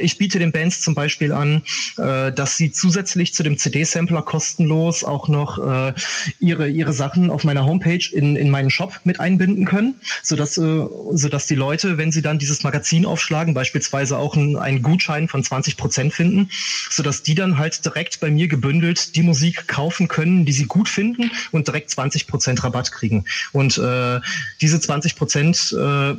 Ich 0.00 0.18
biete 0.18 0.38
den 0.38 0.52
Bands 0.52 0.82
zum 0.82 0.94
Beispiel 0.94 1.32
an, 1.32 1.62
äh, 1.96 2.30
dass 2.30 2.56
sie 2.56 2.70
zusätzlich 2.70 3.34
zu 3.34 3.42
dem 3.42 3.58
CD-Sampler 3.58 4.22
kostenlos 4.22 5.02
auch 5.02 5.26
noch 5.26 5.58
äh, 5.58 5.94
ihre, 6.38 6.68
ihre 6.68 6.92
Sachen 6.92 7.28
auf 7.28 7.42
meiner 7.42 7.66
Homepage 7.66 8.08
in, 8.12 8.36
in 8.36 8.50
meinen 8.50 8.70
Shop 8.70 9.00
mit 9.02 9.18
einbinden 9.18 9.64
können 9.64 9.96
sodass, 10.22 10.58
äh, 10.58 10.86
sodass 11.12 11.46
die 11.46 11.54
Leute, 11.54 11.98
wenn 11.98 12.12
sie 12.12 12.22
dann 12.22 12.38
dieses 12.38 12.62
Magazin 12.62 13.06
aufschlagen, 13.06 13.54
beispielsweise 13.54 14.18
auch 14.18 14.36
einen, 14.36 14.56
einen 14.56 14.82
Gutschein 14.82 15.28
von 15.28 15.42
20 15.42 15.76
Prozent 15.76 16.14
finden, 16.14 16.50
sodass 16.90 17.22
die 17.22 17.34
dann 17.34 17.58
halt 17.58 17.84
direkt 17.84 18.20
bei 18.20 18.30
mir 18.30 18.48
gebündelt 18.48 19.16
die 19.16 19.22
Musik 19.22 19.68
kaufen 19.68 20.08
können, 20.08 20.44
die 20.44 20.52
sie 20.52 20.66
gut 20.66 20.88
finden 20.88 21.30
und 21.50 21.68
direkt 21.68 21.90
20 21.90 22.26
Prozent 22.26 22.62
Rabatt 22.64 22.92
kriegen. 22.92 23.24
Und 23.52 23.78
äh, 23.78 24.20
diese 24.60 24.80
20 24.80 25.16
Prozent, 25.16 25.72
äh, 25.72 26.14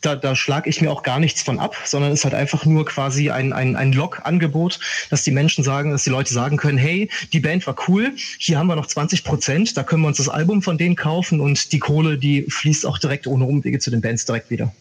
da, 0.00 0.16
da 0.16 0.36
schlage 0.36 0.70
ich 0.70 0.80
mir 0.80 0.90
auch 0.90 1.02
gar 1.02 1.18
nichts 1.18 1.42
von 1.42 1.58
ab, 1.58 1.76
sondern 1.84 2.12
ist 2.12 2.24
halt 2.24 2.34
einfach 2.34 2.64
nur 2.64 2.84
quasi 2.84 3.30
ein, 3.30 3.52
ein, 3.52 3.76
ein 3.76 3.92
Log-Angebot, 3.92 4.80
dass 5.10 5.22
die 5.22 5.30
Menschen 5.30 5.64
sagen, 5.64 5.90
dass 5.90 6.04
die 6.04 6.10
Leute 6.10 6.32
sagen 6.32 6.56
können, 6.56 6.78
hey, 6.78 7.10
die 7.32 7.40
Band 7.40 7.66
war 7.66 7.76
cool, 7.88 8.12
hier 8.38 8.58
haben 8.58 8.66
wir 8.66 8.76
noch 8.76 8.86
20 8.86 9.24
Prozent, 9.24 9.76
da 9.76 9.82
können 9.82 10.02
wir 10.02 10.08
uns 10.08 10.18
das 10.18 10.28
Album 10.28 10.62
von 10.62 10.78
denen 10.78 10.96
kaufen 10.96 11.40
und 11.40 11.72
die 11.72 11.78
Kohle, 11.78 12.18
die 12.18 12.46
fließt 12.48 12.86
auch 12.86 12.98
direkt 12.98 13.26
ohne 13.34 13.44
Umwege 13.44 13.78
zu 13.78 13.90
den 13.90 14.00
Bands 14.00 14.24
direkt 14.24 14.50
wieder. 14.50 14.72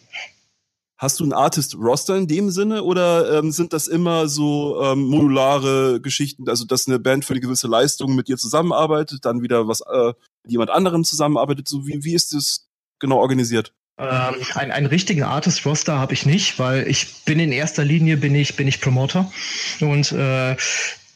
Hast 0.98 1.20
du 1.20 1.26
ein 1.26 1.34
Artist-Roster 1.34 2.16
in 2.16 2.28
dem 2.28 2.50
Sinne 2.50 2.84
oder 2.84 3.40
ähm, 3.40 3.52
sind 3.52 3.74
das 3.74 3.88
immer 3.88 4.30
so 4.30 4.82
ähm, 4.82 5.04
modulare 5.04 6.00
Geschichten, 6.00 6.48
also 6.48 6.66
dass 6.66 6.88
eine 6.88 7.00
Band 7.00 7.26
für 7.26 7.34
eine 7.34 7.42
gewisse 7.42 7.68
Leistung 7.68 8.16
mit 8.16 8.30
dir 8.30 8.38
zusammenarbeitet, 8.38 9.26
dann 9.26 9.42
wieder 9.42 9.68
was 9.68 9.82
äh, 9.82 10.14
mit 10.44 10.52
jemand 10.52 10.70
anderem 10.70 11.04
zusammenarbeitet? 11.04 11.68
So 11.68 11.88
wie, 11.88 12.06
wie 12.06 12.14
ist 12.14 12.34
das 12.34 12.70
genau 13.00 13.18
organisiert? 13.18 13.74
Ähm, 13.98 14.36
ein, 14.56 14.72
einen 14.72 14.88
richtigen 14.88 15.24
Artist-Roster 15.24 16.00
habe 16.00 16.14
ich 16.14 16.26
nicht, 16.26 16.58
weil 16.58 16.88
ich 16.88 17.26
bin 17.26 17.40
in 17.40 17.52
erster 17.52 17.84
Linie 17.84 18.18
bin 18.18 18.34
ich 18.34 18.56
bin 18.56 18.68
ich 18.68 18.80
Promoter 18.80 19.32
und 19.82 20.12
äh, 20.14 20.56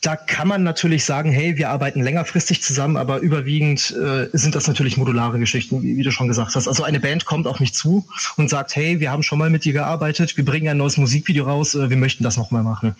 da 0.02 0.16
kann 0.16 0.48
man 0.48 0.62
natürlich 0.64 1.06
sagen, 1.06 1.32
hey, 1.32 1.58
wir 1.58 1.70
arbeiten 1.70 2.02
längerfristig 2.02 2.62
zusammen, 2.62 2.98
aber 2.98 3.20
überwiegend 3.20 3.92
äh, 3.92 4.30
sind 4.32 4.54
das 4.54 4.68
natürlich 4.68 4.96
modulare 4.96 5.40
Geschichten, 5.40 5.82
wie, 5.82 5.98
wie, 5.98 6.04
du 6.04 6.12
schon 6.12 6.28
gesagt 6.28 6.56
hast. 6.56 6.68
Also 6.68 6.84
eine 6.84 7.00
Band 7.00 7.26
kommt 7.26 7.48
auf 7.48 7.60
mich 7.60 7.74
zu 7.74 8.06
und 8.38 8.50
sagt, 8.50 8.76
hey, 8.76 9.00
wir 9.00 9.12
haben 9.12 9.24
schon 9.24 9.40
mal 9.40 9.50
mit 9.50 9.66
dir 9.66 9.74
gearbeitet, 9.74 10.38
wir 10.38 10.46
bringen 10.46 10.68
ein 10.68 10.78
neues 10.78 10.98
Musikvideo 10.98 11.46
raus, 11.46 11.74
äh, 11.74 11.90
wir 11.90 11.98
möchten 11.98 12.24
das 12.24 12.38
nochmal 12.38 12.64
machen. 12.64 12.96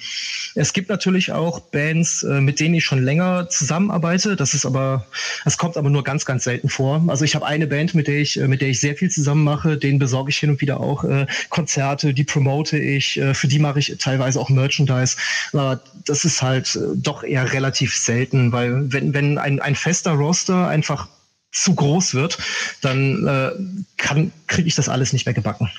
Es 0.56 0.74
gibt 0.74 0.90
natürlich 0.90 1.32
auch 1.32 1.60
Bands, 1.60 2.24
äh, 2.24 2.42
mit 2.42 2.60
denen 2.60 2.74
ich 2.74 2.84
schon 2.84 3.04
länger 3.04 3.48
zusammenarbeite. 3.48 4.36
Das 4.36 4.56
ist 4.56 4.66
aber, 4.66 5.06
das 5.46 5.60
kommt 5.60 5.78
aber 5.78 5.92
nur 5.92 6.04
ganz, 6.04 6.26
ganz 6.26 6.46
selten 6.46 6.68
vor. 6.68 7.04
Also 7.08 7.26
ich 7.26 7.36
habe 7.36 7.46
eine 7.46 7.68
Band, 7.68 7.94
mit 7.94 8.08
der 8.08 8.18
ich, 8.18 8.40
äh, 8.40 8.48
mit 8.48 8.62
der 8.62 8.70
ich 8.70 8.80
sehr 8.80 8.96
viel 8.96 9.12
zusammen 9.12 9.44
mache, 9.44 9.78
denen 9.78 10.00
besorge 10.00 10.32
ich 10.32 10.38
hin 10.40 10.50
und 10.50 10.62
wieder 10.62 10.80
auch 10.80 11.04
äh, 11.04 11.28
Konzerte, 11.50 12.16
die 12.16 12.24
promote 12.24 12.80
ich, 12.80 13.20
äh, 13.20 13.36
für 13.36 13.48
die 13.48 13.60
mache 13.60 13.78
ich 13.78 13.96
teilweise 14.00 14.40
auch 14.40 14.50
Merchandise. 14.50 15.16
Aber 15.54 15.80
das 16.06 16.26
ist 16.26 16.42
halt 16.42 16.76
äh, 16.76 16.87
doch 16.96 17.24
eher 17.24 17.54
relativ 17.54 17.96
selten, 17.96 18.52
weil 18.52 18.92
wenn, 18.92 19.14
wenn 19.14 19.38
ein, 19.38 19.60
ein 19.60 19.76
fester 19.76 20.12
Roster 20.12 20.68
einfach 20.68 21.08
zu 21.52 21.76
groß 21.76 22.14
wird, 22.14 22.38
dann 22.82 23.26
äh, 23.28 23.52
kann 23.98 24.32
kriege 24.48 24.68
ich 24.68 24.76
das 24.76 24.90
alles 24.90 25.14
nicht 25.14 25.26
mehr 25.26 25.34
gebacken. 25.34 25.70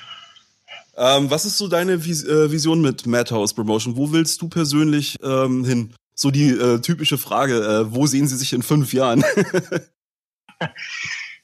Ähm, 0.97 1.31
was 1.31 1.45
ist 1.45 1.57
so 1.57 1.67
deine 1.67 2.03
Vis 2.03 2.25
äh, 2.25 2.51
Vision 2.51 2.81
mit 2.81 3.05
Madhouse 3.05 3.53
Promotion? 3.53 3.95
Wo 3.95 4.11
willst 4.11 4.41
du 4.41 4.49
persönlich 4.49 5.17
ähm, 5.23 5.63
hin? 5.63 5.93
So 6.13 6.31
die 6.31 6.49
äh, 6.49 6.81
typische 6.81 7.17
Frage, 7.17 7.55
äh, 7.61 7.93
wo 7.93 8.05
sehen 8.05 8.27
Sie 8.27 8.35
sich 8.35 8.51
in 8.51 8.63
fünf 8.63 8.91
Jahren? 8.91 9.23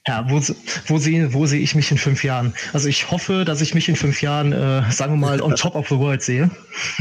Ja, 0.08 0.24
wo, 0.28 0.40
wo, 0.86 0.98
sehe, 0.98 1.34
wo 1.34 1.46
sehe 1.46 1.60
ich 1.60 1.74
mich 1.74 1.90
in 1.90 1.98
fünf 1.98 2.22
Jahren? 2.22 2.54
Also 2.72 2.88
ich 2.88 3.10
hoffe, 3.10 3.44
dass 3.44 3.60
ich 3.60 3.74
mich 3.74 3.88
in 3.88 3.96
fünf 3.96 4.22
Jahren, 4.22 4.52
äh, 4.52 4.82
sagen 4.92 5.14
wir 5.14 5.26
mal, 5.26 5.42
on 5.42 5.56
top 5.56 5.74
of 5.74 5.88
the 5.88 5.98
world 5.98 6.22
sehe. 6.22 6.48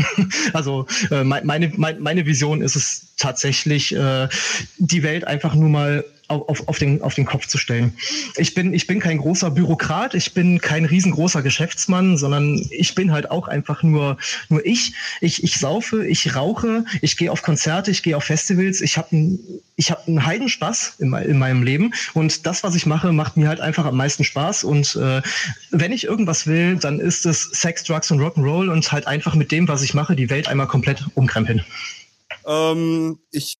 also 0.54 0.88
äh, 1.12 1.24
meine, 1.24 1.72
meine, 1.76 2.00
meine 2.00 2.26
Vision 2.26 2.62
ist 2.63 2.76
es 2.76 3.13
tatsächlich, 3.18 3.96
äh, 3.96 4.28
die 4.78 5.04
Welt 5.04 5.26
einfach 5.28 5.54
nur 5.54 5.70
mal 5.70 6.04
auf, 6.28 6.68
auf, 6.68 6.78
den, 6.78 7.02
auf 7.02 7.14
den 7.14 7.26
Kopf 7.26 7.48
zu 7.48 7.58
stellen. 7.58 7.94
Ich 8.38 8.54
bin, 8.54 8.74
ich 8.74 8.88
bin 8.88 9.00
kein 9.00 9.18
großer 9.18 9.52
Bürokrat, 9.52 10.16
ich 10.16 10.34
bin 10.34 10.60
kein 10.60 10.86
riesengroßer 10.86 11.42
Geschäftsmann, 11.42 12.18
sondern 12.18 12.66
ich 12.72 12.96
bin 12.96 13.12
halt 13.12 13.32
auch 13.32 13.48
einfach 13.48 13.84
nur, 13.84 14.18
nur 14.50 14.66
ich. 14.66 14.94
Ich, 15.22 15.44
ich 15.44 15.58
saufe, 15.58 16.06
ich 16.06 16.36
rauche, 16.36 16.86
ich 17.02 17.18
gehe 17.18 17.32
auf 17.32 17.42
Konzerte, 17.42 17.92
ich 17.92 18.04
gehe 18.04 18.18
auf 18.18 18.24
Festivals, 18.24 18.82
ich 18.82 18.98
habe 18.98 19.12
einen 19.12 19.40
ich 19.76 19.92
hab 19.92 20.08
einen 20.08 20.26
Heidenspaß 20.26 20.96
in, 21.00 21.14
in 21.14 21.38
meinem 21.38 21.64
Leben 21.64 21.94
und 22.14 22.46
das, 22.46 22.64
was 22.64 22.76
ich 22.76 22.86
mache, 22.86 23.12
macht 23.12 23.38
mir 23.38 23.48
halt 23.48 23.60
einfach 23.60 23.86
am 23.86 23.98
meisten 23.98 24.24
Spaß 24.24 24.64
und 24.64 24.96
äh, 24.96 25.22
wenn 25.72 25.92
ich 25.92 26.06
irgendwas 26.06 26.48
will, 26.48 26.78
dann 26.78 27.00
ist 27.00 27.26
es 27.26 27.44
Sex, 27.52 27.84
Drugs 27.84 28.10
und 28.12 28.20
Rock'n'Roll 28.20 28.72
und 28.72 28.92
halt 28.92 29.08
einfach 29.08 29.36
mit 29.36 29.52
dem, 29.52 29.68
was 29.68 29.82
ich 29.82 29.94
mache, 29.94 30.16
die 30.16 30.30
Welt 30.30 30.48
einmal 30.48 30.68
komplett 30.68 31.04
umkrempeln. 31.16 31.66
Ähm, 32.48 33.20
ich 33.32 33.56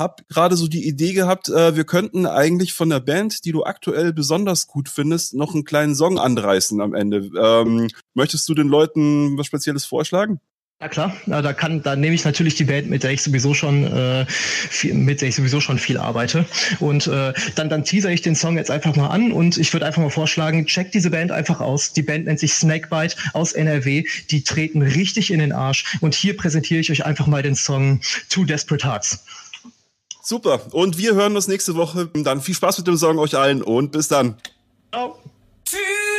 habe 0.00 0.24
gerade 0.28 0.56
so 0.56 0.66
die 0.66 0.88
Idee 0.88 1.12
gehabt, 1.12 1.48
äh, 1.48 1.76
wir 1.76 1.84
könnten 1.84 2.26
eigentlich 2.26 2.72
von 2.72 2.90
der 2.90 3.00
Band, 3.00 3.44
die 3.44 3.52
du 3.52 3.64
aktuell 3.64 4.12
besonders 4.12 4.66
gut 4.66 4.88
findest, 4.88 5.34
noch 5.34 5.54
einen 5.54 5.64
kleinen 5.64 5.94
Song 5.94 6.18
anreißen 6.18 6.80
am 6.80 6.94
Ende. 6.94 7.30
Ähm, 7.40 7.88
möchtest 8.14 8.48
du 8.48 8.54
den 8.54 8.66
Leuten 8.66 9.38
was 9.38 9.46
Spezielles 9.46 9.84
vorschlagen? 9.84 10.40
Ja 10.82 10.88
klar, 10.88 11.14
da 11.26 11.52
kann, 11.52 11.82
da 11.82 11.94
nehme 11.94 12.14
ich 12.14 12.24
natürlich 12.24 12.54
die 12.54 12.64
Band, 12.64 12.88
mit 12.88 13.02
der 13.02 13.10
ich 13.10 13.20
sowieso 13.20 13.52
schon, 13.52 13.84
äh, 13.84 14.24
viel, 14.26 14.94
mit 14.94 15.20
der 15.20 15.28
ich 15.28 15.34
sowieso 15.34 15.60
schon 15.60 15.78
viel 15.78 15.98
arbeite. 15.98 16.46
Und 16.78 17.06
äh, 17.06 17.34
dann, 17.54 17.68
dann 17.68 17.84
teaser 17.84 18.10
ich 18.10 18.22
den 18.22 18.34
Song 18.34 18.56
jetzt 18.56 18.70
einfach 18.70 18.96
mal 18.96 19.08
an 19.08 19.30
und 19.30 19.58
ich 19.58 19.74
würde 19.74 19.84
einfach 19.84 20.00
mal 20.00 20.08
vorschlagen, 20.08 20.64
checkt 20.64 20.94
diese 20.94 21.10
Band 21.10 21.32
einfach 21.32 21.60
aus. 21.60 21.92
Die 21.92 22.00
Band 22.00 22.24
nennt 22.24 22.40
sich 22.40 22.54
Snakebite 22.54 23.14
aus 23.34 23.52
NRW. 23.52 24.04
Die 24.30 24.42
treten 24.42 24.80
richtig 24.80 25.30
in 25.30 25.40
den 25.40 25.52
Arsch. 25.52 25.98
Und 26.00 26.14
hier 26.14 26.34
präsentiere 26.34 26.80
ich 26.80 26.90
euch 26.90 27.04
einfach 27.04 27.26
mal 27.26 27.42
den 27.42 27.56
Song 27.56 28.00
Two 28.30 28.44
Desperate 28.44 28.88
Hearts. 28.88 29.22
Super. 30.22 30.60
Und 30.72 30.98
wir 30.98 31.14
hören 31.14 31.36
uns 31.36 31.48
nächste 31.48 31.74
Woche. 31.76 32.08
Dann 32.14 32.40
viel 32.40 32.54
Spaß 32.54 32.78
mit 32.78 32.86
dem 32.86 32.96
Song 32.96 33.18
euch 33.18 33.36
allen 33.36 33.62
und 33.62 33.92
bis 33.92 34.08
dann. 34.08 34.36
Ciao. 34.92 35.18
Tschüss. 35.64 36.09